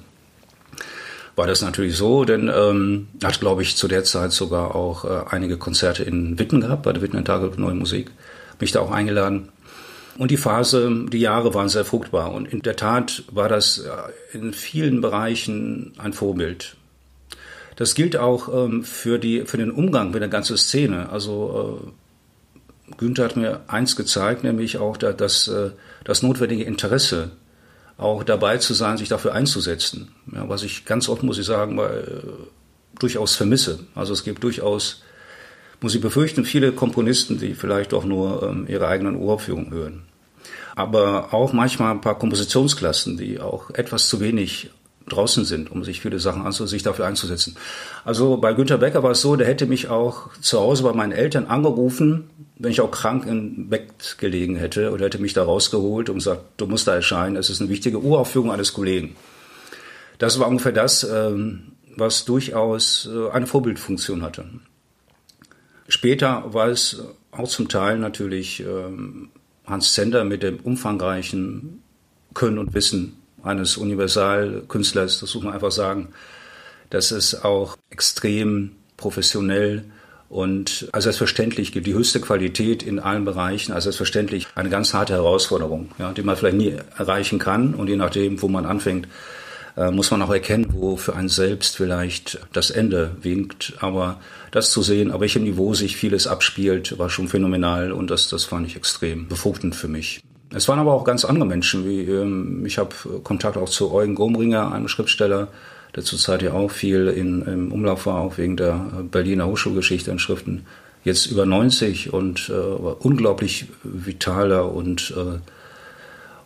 war 1.35 1.47
das 1.47 1.61
natürlich 1.61 1.95
so, 1.95 2.25
denn 2.25 2.51
ähm, 2.53 3.07
hat, 3.23 3.39
glaube 3.39 3.61
ich, 3.61 3.75
zu 3.75 3.87
der 3.87 4.03
Zeit 4.03 4.31
sogar 4.31 4.75
auch 4.75 5.05
äh, 5.05 5.23
einige 5.29 5.57
Konzerte 5.57 6.03
in 6.03 6.37
Witten 6.37 6.61
gehabt, 6.61 6.83
bei 6.83 6.93
der 6.93 7.01
Wittener 7.01 7.23
Tage 7.23 7.51
Neue 7.57 7.73
Musik. 7.73 8.11
Mich 8.59 8.71
da 8.71 8.81
auch 8.81 8.91
eingeladen. 8.91 9.49
Und 10.17 10.31
die 10.31 10.37
Phase, 10.37 11.05
die 11.09 11.19
Jahre 11.19 11.53
waren 11.53 11.69
sehr 11.69 11.85
fruchtbar. 11.85 12.31
Und 12.33 12.47
in 12.51 12.61
der 12.61 12.75
Tat 12.75 13.23
war 13.31 13.49
das 13.49 13.79
äh, 13.79 14.37
in 14.37 14.53
vielen 14.53 15.01
Bereichen 15.01 15.93
ein 15.97 16.13
Vorbild. 16.13 16.75
Das 17.75 17.95
gilt 17.95 18.17
auch 18.17 18.49
ähm, 18.53 18.83
für, 18.83 19.17
die, 19.17 19.45
für 19.45 19.57
den 19.57 19.71
Umgang 19.71 20.11
mit 20.11 20.21
der 20.21 20.29
ganzen 20.29 20.57
Szene. 20.57 21.09
Also 21.09 21.81
äh, 22.87 22.95
Günther 22.97 23.25
hat 23.25 23.35
mir 23.35 23.61
eins 23.67 23.95
gezeigt, 23.95 24.43
nämlich 24.43 24.77
auch 24.77 24.97
da, 24.97 25.13
dass, 25.13 25.47
äh, 25.47 25.71
das 26.03 26.21
notwendige 26.21 26.63
Interesse 26.63 27.31
auch 27.97 28.23
dabei 28.23 28.57
zu 28.57 28.73
sein, 28.73 28.97
sich 28.97 29.09
dafür 29.09 29.33
einzusetzen. 29.33 30.09
Ja, 30.31 30.47
was 30.49 30.63
ich 30.63 30.85
ganz 30.85 31.09
oft, 31.09 31.23
muss 31.23 31.37
ich 31.37 31.45
sagen, 31.45 31.77
weil, 31.77 32.03
äh, 32.03 32.99
durchaus 32.99 33.35
vermisse. 33.35 33.79
Also 33.95 34.13
es 34.13 34.23
gibt 34.23 34.43
durchaus, 34.43 35.03
muss 35.83 35.93
ich 35.93 36.01
befürchten, 36.01 36.45
viele 36.45 36.71
Komponisten, 36.71 37.37
die 37.39 37.53
vielleicht 37.53 37.93
auch 37.93 38.05
nur 38.05 38.43
ähm, 38.43 38.65
ihre 38.67 38.87
eigenen 38.87 39.15
Uraufführungen 39.15 39.71
hören. 39.71 40.03
Aber 40.75 41.33
auch 41.33 41.53
manchmal 41.53 41.91
ein 41.91 42.01
paar 42.01 42.17
Kompositionsklassen, 42.17 43.17
die 43.17 43.39
auch 43.39 43.69
etwas 43.71 44.07
zu 44.07 44.19
wenig 44.19 44.71
draußen 45.07 45.45
sind, 45.45 45.69
um 45.69 45.83
sich 45.83 46.01
viele 46.01 46.19
Sachen 46.19 46.43
anzusehen, 46.43 46.69
sich 46.69 46.83
dafür 46.83 47.05
einzusetzen. 47.05 47.55
Also 48.05 48.37
bei 48.37 48.53
Günter 48.53 48.77
Becker 48.77 49.03
war 49.03 49.11
es 49.11 49.21
so, 49.21 49.35
der 49.35 49.47
hätte 49.47 49.65
mich 49.65 49.89
auch 49.89 50.29
zu 50.39 50.59
Hause 50.59 50.83
bei 50.83 50.93
meinen 50.93 51.11
Eltern 51.11 51.45
angerufen, 51.47 52.29
wenn 52.57 52.71
ich 52.71 52.81
auch 52.81 52.91
krank 52.91 53.25
im 53.27 53.69
Bett 53.69 54.17
gelegen 54.17 54.55
hätte 54.55 54.91
oder 54.91 55.05
hätte 55.05 55.19
mich 55.19 55.33
da 55.33 55.43
rausgeholt 55.43 56.09
und 56.09 56.15
gesagt, 56.15 56.43
du 56.57 56.65
musst 56.67 56.87
da 56.87 56.95
erscheinen, 56.95 57.35
es 57.35 57.49
ist 57.49 57.59
eine 57.59 57.69
wichtige 57.69 57.99
Uraufführung 57.99 58.51
eines 58.51 58.73
Kollegen. 58.73 59.15
Das 60.17 60.39
war 60.39 60.47
ungefähr 60.47 60.71
das, 60.71 61.03
ähm, 61.03 61.73
was 61.97 62.23
durchaus 62.23 63.09
äh, 63.13 63.29
eine 63.31 63.47
Vorbildfunktion 63.47 64.21
hatte. 64.21 64.45
Später 65.93 66.55
war 66.55 66.69
es 66.69 67.03
auch 67.29 67.47
zum 67.47 67.69
Teil 67.69 67.99
natürlich 67.99 68.61
ähm, 68.61 69.29
Hans 69.63 69.93
Zender 69.93 70.23
mit 70.23 70.41
dem 70.41 70.59
umfangreichen 70.59 71.83
Können 72.33 72.57
und 72.57 72.73
Wissen 72.73 73.17
eines 73.43 73.77
Universalkünstlers, 73.77 75.19
das 75.19 75.35
muss 75.35 75.43
man 75.43 75.53
einfach 75.53 75.71
sagen, 75.71 76.09
dass 76.89 77.11
es 77.11 77.43
auch 77.43 77.77
extrem 77.91 78.71
professionell 78.97 79.85
und 80.29 80.89
als 80.93 81.03
selbstverständlich 81.03 81.71
gibt 81.71 81.85
die 81.85 81.93
höchste 81.93 82.19
Qualität 82.19 82.81
in 82.81 82.97
allen 82.97 83.23
Bereichen, 83.23 83.71
als 83.71 83.83
selbstverständlich 83.83 84.47
eine 84.55 84.71
ganz 84.71 84.95
harte 84.95 85.13
Herausforderung, 85.13 85.91
ja, 85.99 86.11
die 86.11 86.23
man 86.23 86.35
vielleicht 86.35 86.57
nie 86.57 86.75
erreichen 86.97 87.37
kann 87.37 87.75
und 87.75 87.87
je 87.87 87.97
nachdem, 87.97 88.41
wo 88.41 88.47
man 88.47 88.65
anfängt, 88.65 89.07
äh, 89.75 89.91
muss 89.91 90.11
man 90.11 90.21
auch 90.21 90.31
erkennen, 90.31 90.67
wo 90.71 90.97
für 90.97 91.15
einen 91.15 91.29
selbst 91.29 91.77
vielleicht 91.77 92.39
das 92.53 92.69
Ende 92.69 93.15
winkt. 93.21 93.73
Aber 93.79 94.19
das 94.51 94.71
zu 94.71 94.81
sehen, 94.81 95.11
auf 95.11 95.21
welchem 95.21 95.43
Niveau 95.43 95.73
sich 95.73 95.97
vieles 95.97 96.27
abspielt, 96.27 96.97
war 96.99 97.09
schon 97.09 97.27
phänomenal 97.27 97.91
und 97.91 98.11
das, 98.11 98.29
das 98.29 98.43
fand 98.43 98.67
ich 98.67 98.75
extrem 98.75 99.27
befruchtend 99.27 99.75
für 99.75 99.87
mich. 99.87 100.21
Es 100.53 100.67
waren 100.67 100.79
aber 100.79 100.93
auch 100.93 101.03
ganz 101.03 101.25
andere 101.25 101.47
Menschen, 101.47 101.87
wie 101.87 102.01
ähm, 102.01 102.65
ich 102.65 102.77
habe 102.77 102.95
Kontakt 103.23 103.57
auch 103.57 103.69
zu 103.69 103.91
Eugen 103.91 104.13
Gomringer, 104.13 104.71
einem 104.71 104.87
Schriftsteller, 104.87 105.47
der 105.95 106.03
zurzeit 106.03 106.43
ja 106.43 106.53
auch 106.53 106.69
viel 106.69 107.07
in, 107.07 107.41
im 107.43 107.71
Umlauf 107.71 108.05
war, 108.05 108.19
auch 108.19 108.37
wegen 108.37 108.57
der 108.57 108.73
Berliner 109.11 109.47
Hochschulgeschichte 109.47 110.11
in 110.11 110.19
Schriften. 110.19 110.65
Jetzt 111.03 111.25
über 111.25 111.45
90 111.45 112.13
und 112.13 112.49
äh, 112.49 112.53
unglaublich 112.53 113.65
vitaler 113.83 114.71
und, 114.71 115.13
äh, 115.17 115.39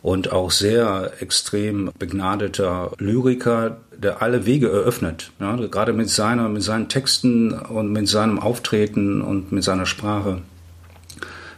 und 0.07 0.31
auch 0.31 0.51
sehr 0.51 1.11
extrem 1.19 1.91
begnadeter 1.99 2.93
Lyriker, 2.97 3.81
der 3.91 4.21
alle 4.21 4.45
Wege 4.45 4.71
eröffnet. 4.71 5.31
Ja, 5.41 5.57
gerade 5.57 5.91
mit, 5.91 6.09
seiner, 6.09 6.47
mit 6.47 6.63
seinen 6.63 6.87
Texten 6.87 7.51
und 7.51 7.91
mit 7.91 8.07
seinem 8.07 8.39
Auftreten 8.39 9.21
und 9.21 9.51
mit 9.51 9.65
seiner 9.65 9.85
Sprache 9.85 10.43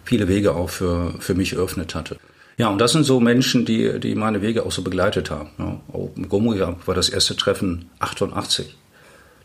viele 0.04 0.28
Wege 0.28 0.56
auch 0.56 0.72
für, 0.72 1.14
für 1.20 1.36
mich 1.36 1.54
eröffnet 1.54 1.94
hatte. 1.94 2.18
Ja, 2.58 2.70
und 2.70 2.82
das 2.82 2.94
sind 2.94 3.04
so 3.04 3.20
Menschen, 3.20 3.66
die, 3.66 4.00
die 4.00 4.16
meine 4.16 4.42
Wege 4.42 4.66
auch 4.66 4.72
so 4.72 4.82
begleitet 4.82 5.30
haben. 5.30 5.50
Ja, 5.60 5.80
mit 6.16 6.30
Gomuja 6.30 6.76
war 6.88 6.96
das 6.96 7.10
erste 7.10 7.36
Treffen 7.36 7.92
88. 8.00 8.76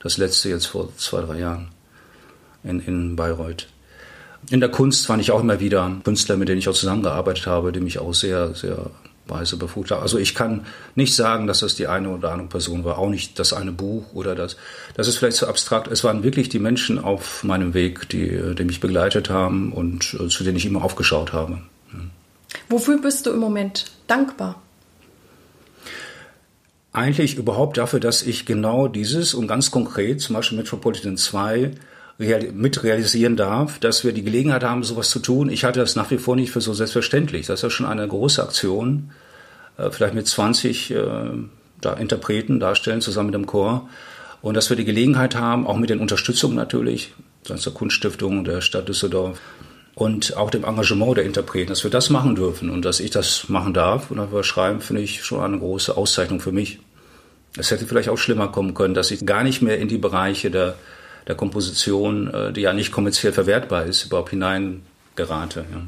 Das 0.00 0.16
letzte 0.16 0.48
jetzt 0.48 0.64
vor 0.64 0.96
zwei, 0.96 1.20
drei 1.20 1.40
Jahren 1.40 1.68
in, 2.62 2.80
in 2.80 3.16
Bayreuth. 3.16 3.68
In 4.50 4.61
der 4.61 4.68
Kunst 4.68 5.07
fand 5.07 5.22
ich 5.22 5.30
auch 5.30 5.40
immer 5.40 5.61
wieder 5.61 5.90
Künstler, 6.04 6.37
mit 6.37 6.48
denen 6.48 6.59
ich 6.59 6.68
auch 6.68 6.74
zusammengearbeitet 6.74 7.46
habe, 7.46 7.72
die 7.72 7.80
mich 7.80 7.98
auch 7.98 8.12
sehr, 8.12 8.54
sehr 8.54 8.90
weise 9.26 9.57
befugt 9.57 9.90
haben. 9.90 10.02
Also 10.02 10.18
ich 10.18 10.35
kann 10.35 10.66
nicht 10.94 11.14
sagen, 11.14 11.46
dass 11.46 11.61
das 11.61 11.74
die 11.74 11.87
eine 11.87 12.11
oder 12.11 12.33
andere 12.33 12.48
Person 12.48 12.85
war, 12.85 12.98
auch 12.98 13.09
nicht 13.09 13.38
das 13.38 13.52
eine 13.52 13.72
Buch 13.72 14.12
oder 14.12 14.35
das. 14.35 14.57
Das 14.94 15.09
ist 15.09 15.16
vielleicht 15.16 15.38
zu 15.38 15.48
abstrakt. 15.48 15.88
Es 15.88 16.04
waren 16.04 16.22
wirklich 16.22 16.48
die 16.50 16.59
Menschen 16.59 16.98
auf 16.98 17.42
meinem 17.42 17.72
Weg, 17.74 18.09
die, 18.11 18.54
die 18.54 18.64
mich 18.64 18.80
begleitet 18.80 19.30
haben 19.30 19.72
und 19.72 20.14
äh, 20.20 20.28
zu 20.28 20.44
denen 20.44 20.57
ich 20.57 20.66
immer 20.66 20.85
aufgeschaut 20.85 21.33
habe. 21.33 21.62
Wofür 22.68 23.00
bist 23.00 23.26
du 23.26 23.30
im 23.30 23.40
Moment 23.40 23.87
dankbar? 24.07 24.61
Eigentlich 26.92 27.37
überhaupt 27.37 27.76
dafür, 27.76 27.98
dass 27.98 28.22
ich 28.22 28.46
genau 28.46 28.87
dieses 28.87 29.35
und 29.35 29.48
ganz 29.48 29.70
konkret, 29.70 30.20
zum 30.20 30.37
Beispiel 30.37 30.59
Metropolitan 30.59 31.16
2, 31.16 31.72
real, 32.18 32.53
mit 32.53 32.83
realisieren 32.83 33.37
darf, 33.37 33.79
dass 33.79 34.05
wir 34.05 34.12
die 34.12 34.22
Gelegenheit 34.22 34.64
haben, 34.64 34.83
sowas 34.83 35.11
zu 35.11 35.18
tun. 35.18 35.50
Ich 35.50 35.64
halte 35.64 35.81
das 35.81 35.96
nach 35.96 36.11
wie 36.11 36.18
vor 36.18 36.37
nicht 36.37 36.50
für 36.50 36.61
so 36.61 36.74
selbstverständlich. 36.74 37.46
Das 37.46 37.61
ist 37.61 37.62
ja 37.62 37.70
schon 37.70 37.87
eine 37.87 38.07
große 38.07 38.42
Aktion, 38.42 39.11
äh, 39.79 39.90
vielleicht 39.90 40.14
mit 40.14 40.27
20 40.27 40.90
äh, 40.92 41.00
Interpreten 41.98 42.61
darstellen, 42.61 43.00
zusammen 43.00 43.27
mit 43.27 43.35
dem 43.35 43.46
Chor. 43.46 43.88
Und 44.40 44.55
dass 44.55 44.70
wir 44.70 44.77
die 44.77 44.85
Gelegenheit 44.85 45.37
haben, 45.37 45.66
auch 45.66 45.77
mit 45.77 45.90
den 45.90 46.00
Unterstützungen 46.00 46.57
natürlich, 46.57 47.14
der 47.48 47.59
Kunststiftung 47.72 48.44
der 48.44 48.61
Stadt 48.61 48.88
Düsseldorf, 48.88 49.40
und 49.94 50.37
auch 50.37 50.50
dem 50.50 50.64
Engagement 50.64 51.16
der 51.16 51.24
Interpreten, 51.24 51.68
dass 51.68 51.85
wir 51.85 51.90
das 51.90 52.11
machen 52.11 52.35
dürfen 52.35 52.68
und 52.70 52.85
dass 52.85 53.00
ich 53.00 53.11
das 53.11 53.48
machen 53.48 53.74
darf 53.74 54.11
und 54.11 54.16
dafür 54.16 54.42
schreiben, 54.42 54.81
finde 54.81 55.03
ich 55.03 55.22
schon 55.22 55.40
eine 55.40 55.59
große 55.59 55.96
Auszeichnung 55.96 56.40
für 56.40 56.53
mich. 56.53 56.81
Es 57.57 57.70
hätte 57.70 57.87
vielleicht 57.87 58.09
auch 58.09 58.18
schlimmer 58.18 58.48
kommen 58.48 58.74
können, 58.74 58.94
dass 58.94 59.12
ich 59.12 59.24
gar 59.24 59.44
nicht 59.44 59.62
mehr 59.62 59.79
in 59.79 59.87
die 59.87 59.98
Bereiche 59.98 60.50
der, 60.50 60.74
der 61.26 61.34
Komposition, 61.34 62.32
äh, 62.32 62.52
die 62.52 62.62
ja 62.62 62.72
nicht 62.72 62.92
kommerziell 62.92 63.32
verwertbar 63.32 63.84
ist, 63.84 64.04
überhaupt 64.04 64.30
hineingerate. 64.30 65.64
Ja. 65.70 65.82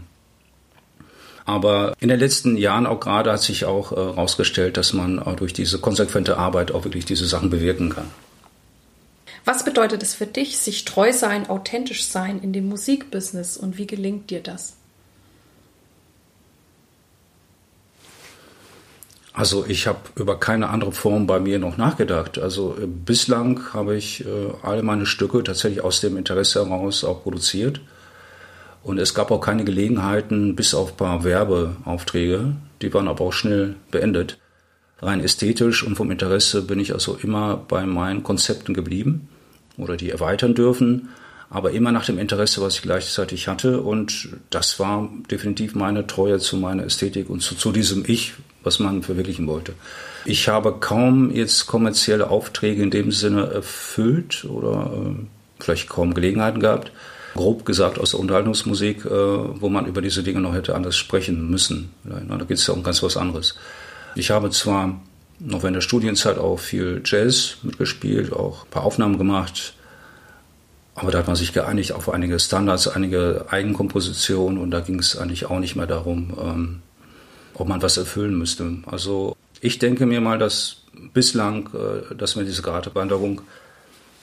Aber 1.44 1.94
in 2.00 2.08
den 2.08 2.18
letzten 2.18 2.56
Jahren 2.56 2.86
auch 2.86 2.98
gerade 2.98 3.32
hat 3.32 3.42
sich 3.42 3.64
auch 3.64 3.92
herausgestellt, 3.92 4.70
äh, 4.70 4.72
dass 4.72 4.92
man 4.92 5.22
durch 5.36 5.52
diese 5.52 5.78
konsequente 5.78 6.38
Arbeit 6.38 6.72
auch 6.72 6.84
wirklich 6.84 7.04
diese 7.04 7.26
Sachen 7.26 7.50
bewirken 7.50 7.90
kann. 7.90 8.10
Was 9.44 9.64
bedeutet 9.64 10.02
es 10.02 10.14
für 10.14 10.26
dich, 10.26 10.58
sich 10.58 10.84
treu 10.84 11.12
sein, 11.12 11.48
authentisch 11.48 12.06
sein 12.06 12.40
in 12.42 12.52
dem 12.52 12.68
Musikbusiness 12.68 13.56
und 13.56 13.78
wie 13.78 13.86
gelingt 13.86 14.30
dir 14.30 14.40
das? 14.40 14.74
Also 19.36 19.66
ich 19.68 19.86
habe 19.86 19.98
über 20.16 20.40
keine 20.40 20.70
andere 20.70 20.92
Form 20.92 21.26
bei 21.26 21.38
mir 21.38 21.58
noch 21.58 21.76
nachgedacht. 21.76 22.38
Also 22.38 22.74
äh, 22.80 22.86
bislang 22.86 23.74
habe 23.74 23.94
ich 23.94 24.24
äh, 24.24 24.28
alle 24.62 24.82
meine 24.82 25.04
Stücke 25.04 25.44
tatsächlich 25.44 25.84
aus 25.84 26.00
dem 26.00 26.16
Interesse 26.16 26.64
heraus 26.64 27.04
auch 27.04 27.22
produziert. 27.22 27.82
Und 28.82 28.98
es 28.98 29.12
gab 29.12 29.30
auch 29.30 29.40
keine 29.40 29.64
Gelegenheiten, 29.64 30.56
bis 30.56 30.72
auf 30.72 30.92
ein 30.92 30.96
paar 30.96 31.24
Werbeaufträge, 31.24 32.56
die 32.80 32.94
waren 32.94 33.08
aber 33.08 33.26
auch 33.26 33.32
schnell 33.32 33.74
beendet. 33.90 34.38
Rein 35.02 35.20
ästhetisch 35.20 35.82
und 35.82 35.96
vom 35.96 36.10
Interesse 36.10 36.62
bin 36.62 36.80
ich 36.80 36.94
also 36.94 37.18
immer 37.22 37.58
bei 37.58 37.84
meinen 37.84 38.22
Konzepten 38.22 38.72
geblieben 38.72 39.28
oder 39.76 39.98
die 39.98 40.08
erweitern 40.08 40.54
dürfen, 40.54 41.10
aber 41.50 41.72
immer 41.72 41.92
nach 41.92 42.06
dem 42.06 42.18
Interesse, 42.18 42.62
was 42.62 42.76
ich 42.76 42.82
gleichzeitig 42.82 43.48
hatte. 43.48 43.82
Und 43.82 44.30
das 44.48 44.80
war 44.80 45.10
definitiv 45.30 45.74
meine 45.74 46.06
Treue 46.06 46.38
zu 46.38 46.56
meiner 46.56 46.84
Ästhetik 46.84 47.28
und 47.28 47.42
zu, 47.42 47.54
zu 47.54 47.72
diesem 47.72 48.04
Ich, 48.06 48.32
was 48.66 48.80
man 48.80 49.02
verwirklichen 49.02 49.46
wollte. 49.46 49.74
Ich 50.24 50.48
habe 50.48 50.74
kaum 50.80 51.30
jetzt 51.30 51.66
kommerzielle 51.66 52.28
Aufträge 52.28 52.82
in 52.82 52.90
dem 52.90 53.12
Sinne 53.12 53.46
erfüllt 53.46 54.44
oder 54.44 54.92
äh, 54.92 55.62
vielleicht 55.62 55.88
kaum 55.88 56.14
Gelegenheiten 56.14 56.60
gehabt. 56.60 56.90
Grob 57.34 57.64
gesagt 57.64 57.98
aus 57.98 58.10
der 58.10 58.20
Unterhaltungsmusik, 58.20 59.04
äh, 59.04 59.10
wo 59.10 59.68
man 59.68 59.86
über 59.86 60.02
diese 60.02 60.22
Dinge 60.24 60.40
noch 60.40 60.52
hätte 60.52 60.74
anders 60.74 60.96
sprechen 60.96 61.48
müssen. 61.48 61.90
Da 62.04 62.36
geht 62.38 62.58
es 62.58 62.66
ja 62.66 62.74
um 62.74 62.82
ganz 62.82 63.02
was 63.02 63.16
anderes. 63.16 63.54
Ich 64.16 64.30
habe 64.30 64.50
zwar 64.50 65.00
noch 65.38 65.62
während 65.62 65.76
der 65.76 65.82
Studienzeit 65.82 66.38
auch 66.38 66.58
viel 66.58 67.02
Jazz 67.04 67.58
mitgespielt, 67.62 68.32
auch 68.32 68.64
ein 68.64 68.70
paar 68.70 68.84
Aufnahmen 68.84 69.18
gemacht. 69.18 69.74
Aber 70.96 71.10
da 71.10 71.18
hat 71.18 71.26
man 71.26 71.36
sich 71.36 71.52
geeinigt 71.52 71.92
auf 71.92 72.08
einige 72.08 72.40
Standards, 72.40 72.88
einige 72.88 73.44
Eigenkompositionen 73.50 74.58
und 74.58 74.70
da 74.70 74.80
ging 74.80 74.98
es 74.98 75.16
eigentlich 75.16 75.46
auch 75.46 75.60
nicht 75.60 75.76
mehr 75.76 75.86
darum, 75.86 76.32
ähm, 76.40 76.82
ob 77.58 77.68
man 77.68 77.82
was 77.82 77.96
erfüllen 77.96 78.38
müsste. 78.38 78.78
Also 78.86 79.36
ich 79.60 79.78
denke 79.78 80.06
mir 80.06 80.20
mal, 80.20 80.38
dass 80.38 80.82
bislang, 81.12 81.68
äh, 81.74 82.14
dass 82.14 82.36
mir 82.36 82.44
diese 82.44 82.62
Gratwanderung 82.62 83.42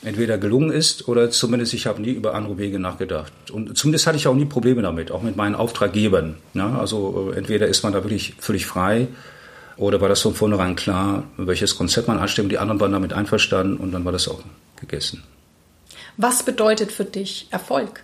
entweder 0.04 0.38
gelungen 0.38 0.72
ist 0.72 1.08
oder 1.08 1.32
zumindest 1.32 1.74
ich 1.74 1.88
habe 1.88 2.02
nie 2.02 2.12
über 2.12 2.36
andere 2.36 2.58
Wege 2.58 2.80
nachgedacht. 2.80 3.32
Und 3.52 3.78
zumindest 3.78 4.06
hatte 4.06 4.18
ich 4.18 4.28
auch 4.28 4.36
nie 4.36 4.46
Probleme 4.46 4.82
damit, 4.82 5.12
auch 5.12 5.22
mit 5.22 5.36
meinen 5.36 5.56
Auftraggebern. 5.56 6.36
Ja, 6.54 6.78
also 6.78 7.32
äh, 7.32 7.38
entweder 7.38 7.68
ist 7.68 7.84
man 7.84 7.94
da 7.94 8.04
wirklich 8.04 8.36
völlig 8.40 8.66
frei 8.66 9.08
oder 9.78 10.02
war 10.02 10.10
das 10.10 10.22
von 10.22 10.36
vornherein 10.36 10.76
klar, 10.76 11.24
welches 11.38 11.78
Konzept 11.78 12.08
man 12.08 12.20
anstimmt. 12.20 12.52
Die 12.52 12.58
anderen 12.58 12.80
waren 12.80 12.92
damit 12.92 13.14
einverstanden 13.14 13.78
und 13.78 13.92
dann 13.92 14.06
war 14.06 14.12
das 14.12 14.28
auch 14.28 14.42
gegessen. 14.80 15.24
Was 16.18 16.44
bedeutet 16.44 16.92
für 16.92 17.06
dich 17.06 17.48
Erfolg? 17.50 18.04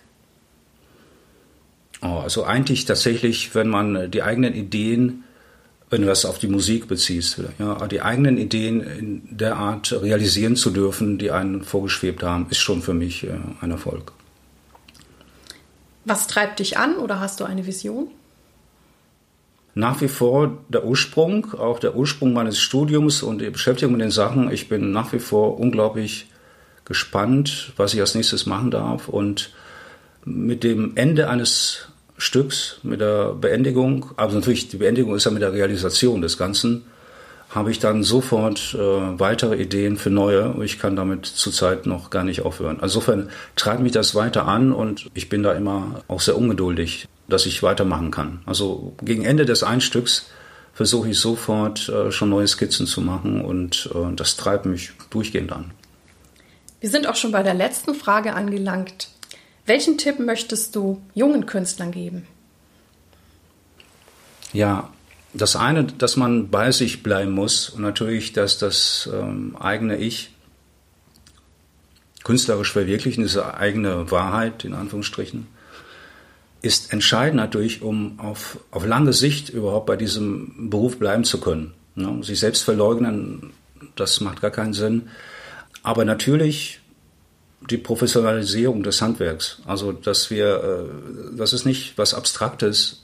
Oh, 2.01 2.19
also 2.23 2.45
eigentlich 2.45 2.85
tatsächlich, 2.85 3.53
wenn 3.55 3.67
man 3.67 4.09
die 4.09 4.23
eigenen 4.23 4.53
Ideen 4.53 5.23
wenn 5.89 6.01
du 6.01 6.07
das 6.07 6.25
auf 6.25 6.37
die 6.37 6.47
Musik 6.47 6.87
beziehst, 6.87 7.41
ja, 7.57 7.87
die 7.87 8.01
eigenen 8.01 8.37
Ideen 8.37 8.81
in 8.81 9.37
der 9.37 9.57
Art 9.57 9.91
realisieren 9.91 10.55
zu 10.55 10.69
dürfen, 10.69 11.17
die 11.17 11.31
einen 11.31 11.63
vorgeschwebt 11.63 12.21
haben, 12.21 12.47
ist 12.49 12.59
schon 12.59 12.81
für 12.81 12.93
mich 12.93 13.23
äh, 13.23 13.31
ein 13.61 13.71
Erfolg. 13.71 14.13
Was 16.05 16.27
treibt 16.27 16.59
dich 16.59 16.77
an 16.77 16.97
oder 16.97 17.19
hast 17.19 17.39
du 17.39 17.43
eine 17.43 17.65
Vision? 17.65 18.07
Nach 19.75 20.01
wie 20.01 20.07
vor 20.07 20.57
der 20.67 20.85
Ursprung, 20.85 21.53
auch 21.53 21.79
der 21.79 21.95
Ursprung 21.95 22.33
meines 22.33 22.59
Studiums 22.59 23.23
und 23.23 23.39
die 23.39 23.49
Beschäftigung 23.49 23.93
mit 23.93 24.01
den 24.01 24.11
Sachen. 24.11 24.51
Ich 24.51 24.69
bin 24.69 24.91
nach 24.91 25.13
wie 25.13 25.19
vor 25.19 25.59
unglaublich 25.59 26.27
gespannt, 26.85 27.73
was 27.77 27.93
ich 27.93 27.99
als 27.99 28.15
nächstes 28.15 28.45
machen 28.45 28.71
darf. 28.71 29.07
Und 29.07 29.51
mit 30.25 30.63
dem 30.63 30.93
Ende 30.95 31.29
eines 31.29 31.89
Stücks 32.17 32.79
mit 32.83 32.99
der 32.99 33.33
Beendigung, 33.33 34.11
also 34.17 34.35
natürlich 34.35 34.67
die 34.67 34.77
Beendigung 34.77 35.15
ist 35.15 35.25
ja 35.25 35.31
mit 35.31 35.41
der 35.41 35.53
Realisation 35.53 36.21
des 36.21 36.37
Ganzen, 36.37 36.83
habe 37.49 37.71
ich 37.71 37.79
dann 37.79 38.03
sofort 38.03 38.75
äh, 38.75 38.77
weitere 38.77 39.55
Ideen 39.55 39.97
für 39.97 40.11
neue. 40.11 40.55
Ich 40.63 40.77
kann 40.77 40.95
damit 40.95 41.25
zurzeit 41.25 41.87
noch 41.87 42.11
gar 42.11 42.23
nicht 42.23 42.41
aufhören. 42.41 42.77
insofern 42.81 43.29
treibt 43.55 43.81
mich 43.81 43.91
das 43.91 44.13
weiter 44.13 44.47
an 44.47 44.71
und 44.71 45.07
ich 45.15 45.29
bin 45.29 45.41
da 45.41 45.53
immer 45.53 46.01
auch 46.07 46.21
sehr 46.21 46.37
ungeduldig, 46.37 47.07
dass 47.27 47.47
ich 47.47 47.63
weitermachen 47.63 48.11
kann. 48.11 48.41
Also 48.45 48.93
gegen 49.01 49.25
Ende 49.25 49.45
des 49.45 49.63
Einstücks 49.63 50.27
versuche 50.73 51.09
ich 51.09 51.19
sofort 51.19 51.89
äh, 51.89 52.11
schon 52.11 52.29
neue 52.29 52.47
Skizzen 52.47 52.85
zu 52.85 53.01
machen 53.01 53.43
und 53.43 53.89
äh, 53.95 54.15
das 54.15 54.37
treibt 54.37 54.65
mich 54.65 54.91
durchgehend 55.09 55.51
an. 55.51 55.71
Wir 56.81 56.89
sind 56.89 57.07
auch 57.07 57.15
schon 57.15 57.31
bei 57.31 57.43
der 57.43 57.55
letzten 57.55 57.95
Frage 57.95 58.33
angelangt. 58.33 59.09
Welchen 59.69 59.99
Tipp 59.99 60.17
möchtest 60.17 60.75
du 60.75 60.99
jungen 61.13 61.45
Künstlern 61.45 61.91
geben? 61.91 62.25
Ja, 64.51 64.89
das 65.31 65.55
eine, 65.55 65.83
dass 65.83 66.17
man 66.17 66.49
bei 66.49 66.71
sich 66.71 67.03
bleiben 67.03 67.33
muss 67.33 67.69
und 67.69 67.83
natürlich, 67.83 68.33
dass 68.33 68.57
das 68.57 69.07
ähm, 69.13 69.55
eigene 69.59 69.97
Ich 69.97 70.31
künstlerisch 72.23 72.73
verwirklichen, 72.73 73.21
diese 73.21 73.53
eigene 73.53 74.09
Wahrheit 74.09 74.65
in 74.65 74.73
Anführungsstrichen, 74.73 75.45
ist 76.63 76.91
entscheidend 76.91 77.35
natürlich, 77.35 77.83
um 77.83 78.19
auf, 78.19 78.57
auf 78.71 78.87
lange 78.87 79.13
Sicht 79.13 79.49
überhaupt 79.49 79.85
bei 79.85 79.97
diesem 79.97 80.71
Beruf 80.71 80.97
bleiben 80.97 81.25
zu 81.25 81.39
können. 81.39 81.75
Ne? 81.93 82.23
Sich 82.23 82.39
selbst 82.39 82.63
verleugnen, 82.63 83.51
das 83.95 84.19
macht 84.19 84.41
gar 84.41 84.49
keinen 84.49 84.73
Sinn. 84.73 85.09
Aber 85.83 86.05
natürlich 86.05 86.78
die 87.61 87.77
Professionalisierung 87.77 88.83
des 88.83 89.01
Handwerks. 89.01 89.61
Also, 89.65 89.91
dass 89.91 90.29
wir, 90.29 90.63
äh, 90.63 91.37
das 91.37 91.53
ist 91.53 91.65
nicht 91.65 91.97
was 91.97 92.13
Abstraktes, 92.13 93.03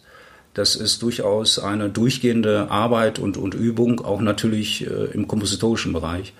das 0.53 0.75
ist 0.75 1.01
durchaus 1.01 1.59
eine 1.59 1.89
durchgehende 1.89 2.71
Arbeit 2.71 3.19
und, 3.19 3.37
und 3.37 3.53
Übung, 3.53 3.99
auch 3.99 4.21
natürlich 4.21 4.87
äh, 4.87 5.11
im 5.13 5.27
kompositorischen 5.27 5.91
Bereich, 5.91 6.33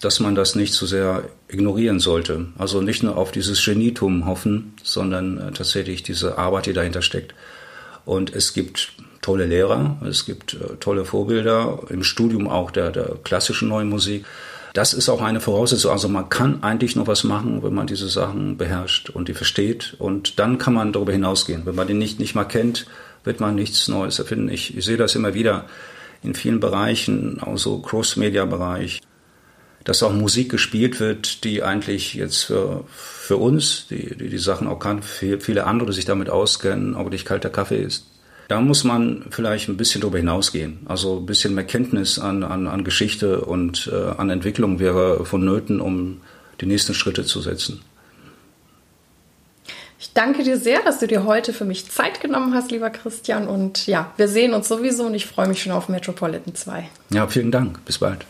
dass 0.00 0.18
man 0.18 0.34
das 0.34 0.56
nicht 0.56 0.74
zu 0.74 0.86
sehr 0.86 1.22
ignorieren 1.46 2.00
sollte. 2.00 2.46
Also 2.58 2.80
nicht 2.80 3.04
nur 3.04 3.16
auf 3.16 3.30
dieses 3.30 3.64
Genietum 3.64 4.26
hoffen, 4.26 4.74
sondern 4.82 5.38
äh, 5.38 5.52
tatsächlich 5.52 6.02
diese 6.02 6.36
Arbeit, 6.36 6.66
die 6.66 6.72
dahinter 6.72 7.02
steckt. 7.02 7.34
Und 8.04 8.34
es 8.34 8.52
gibt 8.52 8.92
tolle 9.22 9.46
Lehrer, 9.46 9.96
es 10.06 10.26
gibt 10.26 10.58
tolle 10.80 11.06
Vorbilder 11.06 11.84
im 11.88 12.04
Studium 12.04 12.46
auch 12.46 12.70
der, 12.70 12.90
der 12.90 13.16
klassischen 13.24 13.68
neuen 13.68 13.88
Musik. 13.88 14.26
Das 14.74 14.92
ist 14.92 15.08
auch 15.08 15.22
eine 15.22 15.40
Voraussetzung. 15.40 15.92
Also 15.92 16.08
man 16.08 16.28
kann 16.28 16.64
eigentlich 16.64 16.96
nur 16.96 17.06
was 17.06 17.22
machen, 17.22 17.62
wenn 17.62 17.72
man 17.72 17.86
diese 17.86 18.08
Sachen 18.08 18.56
beherrscht 18.56 19.08
und 19.08 19.28
die 19.28 19.34
versteht. 19.34 19.94
Und 20.00 20.40
dann 20.40 20.58
kann 20.58 20.74
man 20.74 20.92
darüber 20.92 21.12
hinausgehen. 21.12 21.64
Wenn 21.64 21.76
man 21.76 21.86
die 21.86 21.94
nicht, 21.94 22.18
nicht 22.18 22.34
mal 22.34 22.44
kennt, 22.44 22.86
wird 23.22 23.38
man 23.38 23.54
nichts 23.54 23.86
Neues 23.86 24.18
erfinden. 24.18 24.48
Ich, 24.48 24.76
ich 24.76 24.84
sehe 24.84 24.96
das 24.96 25.14
immer 25.14 25.32
wieder 25.32 25.66
in 26.24 26.34
vielen 26.34 26.58
Bereichen, 26.58 27.40
auch 27.40 27.56
so 27.56 27.78
Cross-Media-Bereich, 27.78 29.00
dass 29.84 30.02
auch 30.02 30.12
Musik 30.12 30.50
gespielt 30.50 30.98
wird, 30.98 31.44
die 31.44 31.62
eigentlich 31.62 32.14
jetzt 32.14 32.42
für, 32.42 32.84
für 32.88 33.36
uns, 33.36 33.86
die, 33.88 34.16
die 34.16 34.28
die 34.28 34.38
Sachen 34.38 34.66
auch 34.66 34.80
kann, 34.80 35.02
für 35.02 35.38
viele 35.38 35.66
andere, 35.66 35.90
die 35.90 35.94
sich 35.94 36.04
damit 36.04 36.30
auskennen, 36.30 36.96
auch 36.96 37.10
nicht 37.10 37.26
kalter 37.26 37.50
Kaffee 37.50 37.80
ist. 37.80 38.06
Da 38.48 38.60
muss 38.60 38.84
man 38.84 39.24
vielleicht 39.30 39.68
ein 39.68 39.76
bisschen 39.76 40.00
darüber 40.00 40.18
hinausgehen. 40.18 40.80
Also 40.86 41.18
ein 41.18 41.26
bisschen 41.26 41.54
mehr 41.54 41.64
Kenntnis 41.64 42.18
an, 42.18 42.42
an, 42.42 42.66
an 42.66 42.84
Geschichte 42.84 43.40
und 43.40 43.90
äh, 43.92 44.10
an 44.18 44.30
Entwicklung 44.30 44.78
wäre 44.78 45.24
vonnöten, 45.24 45.80
um 45.80 46.20
die 46.60 46.66
nächsten 46.66 46.94
Schritte 46.94 47.24
zu 47.24 47.40
setzen. 47.40 47.80
Ich 49.98 50.12
danke 50.12 50.42
dir 50.42 50.58
sehr, 50.58 50.82
dass 50.82 50.98
du 50.98 51.06
dir 51.06 51.24
heute 51.24 51.54
für 51.54 51.64
mich 51.64 51.90
Zeit 51.90 52.20
genommen 52.20 52.52
hast, 52.52 52.70
lieber 52.70 52.90
Christian. 52.90 53.48
Und 53.48 53.86
ja, 53.86 54.12
wir 54.18 54.28
sehen 54.28 54.52
uns 54.52 54.68
sowieso 54.68 55.04
und 55.04 55.14
ich 55.14 55.24
freue 55.24 55.48
mich 55.48 55.62
schon 55.62 55.72
auf 55.72 55.88
Metropolitan 55.88 56.54
2. 56.54 56.88
Ja, 57.10 57.26
vielen 57.26 57.50
Dank. 57.50 57.82
Bis 57.86 57.98
bald. 57.98 58.26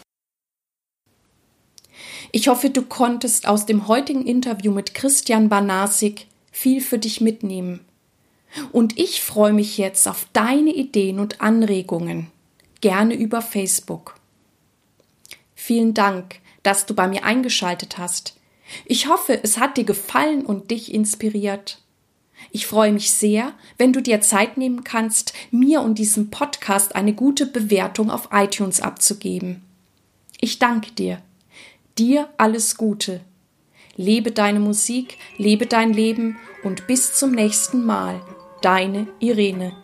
Ich 2.31 2.48
hoffe, 2.48 2.70
du 2.70 2.83
konntest 2.83 3.48
aus 3.48 3.66
dem 3.66 3.88
heutigen 3.88 4.27
Interview 4.27 4.72
mit 4.72 4.94
Christian 4.94 5.48
Banasik 5.48 6.27
viel 6.53 6.81
für 6.81 6.98
dich 6.98 7.20
mitnehmen. 7.20 7.81
Und 8.72 8.98
ich 8.98 9.22
freue 9.22 9.52
mich 9.52 9.78
jetzt 9.78 10.06
auf 10.06 10.26
deine 10.32 10.72
Ideen 10.72 11.18
und 11.18 11.40
Anregungen, 11.40 12.28
gerne 12.80 13.14
über 13.14 13.42
Facebook. 13.42 14.14
Vielen 15.54 15.94
Dank, 15.94 16.36
dass 16.62 16.86
du 16.86 16.94
bei 16.94 17.08
mir 17.08 17.24
eingeschaltet 17.24 17.98
hast. 17.98 18.36
Ich 18.84 19.08
hoffe, 19.08 19.38
es 19.42 19.58
hat 19.58 19.76
dir 19.76 19.84
gefallen 19.84 20.44
und 20.44 20.70
dich 20.70 20.92
inspiriert. 20.92 21.80
Ich 22.50 22.66
freue 22.66 22.92
mich 22.92 23.10
sehr, 23.10 23.54
wenn 23.78 23.92
du 23.92 24.02
dir 24.02 24.20
Zeit 24.20 24.56
nehmen 24.56 24.84
kannst, 24.84 25.32
mir 25.50 25.80
und 25.80 25.98
diesem 25.98 26.30
Podcast 26.30 26.94
eine 26.94 27.14
gute 27.14 27.46
Bewertung 27.46 28.10
auf 28.10 28.28
iTunes 28.32 28.80
abzugeben. 28.80 29.62
Ich 30.40 30.58
danke 30.58 30.92
dir. 30.92 31.22
Dir 31.98 32.28
alles 32.36 32.76
Gute. 32.76 33.20
Lebe 33.96 34.32
deine 34.32 34.60
Musik, 34.60 35.18
lebe 35.38 35.66
dein 35.66 35.92
Leben 35.92 36.36
und 36.64 36.86
bis 36.86 37.14
zum 37.14 37.30
nächsten 37.30 37.84
Mal. 37.84 38.20
Deine 38.64 39.09
Irene. 39.20 39.84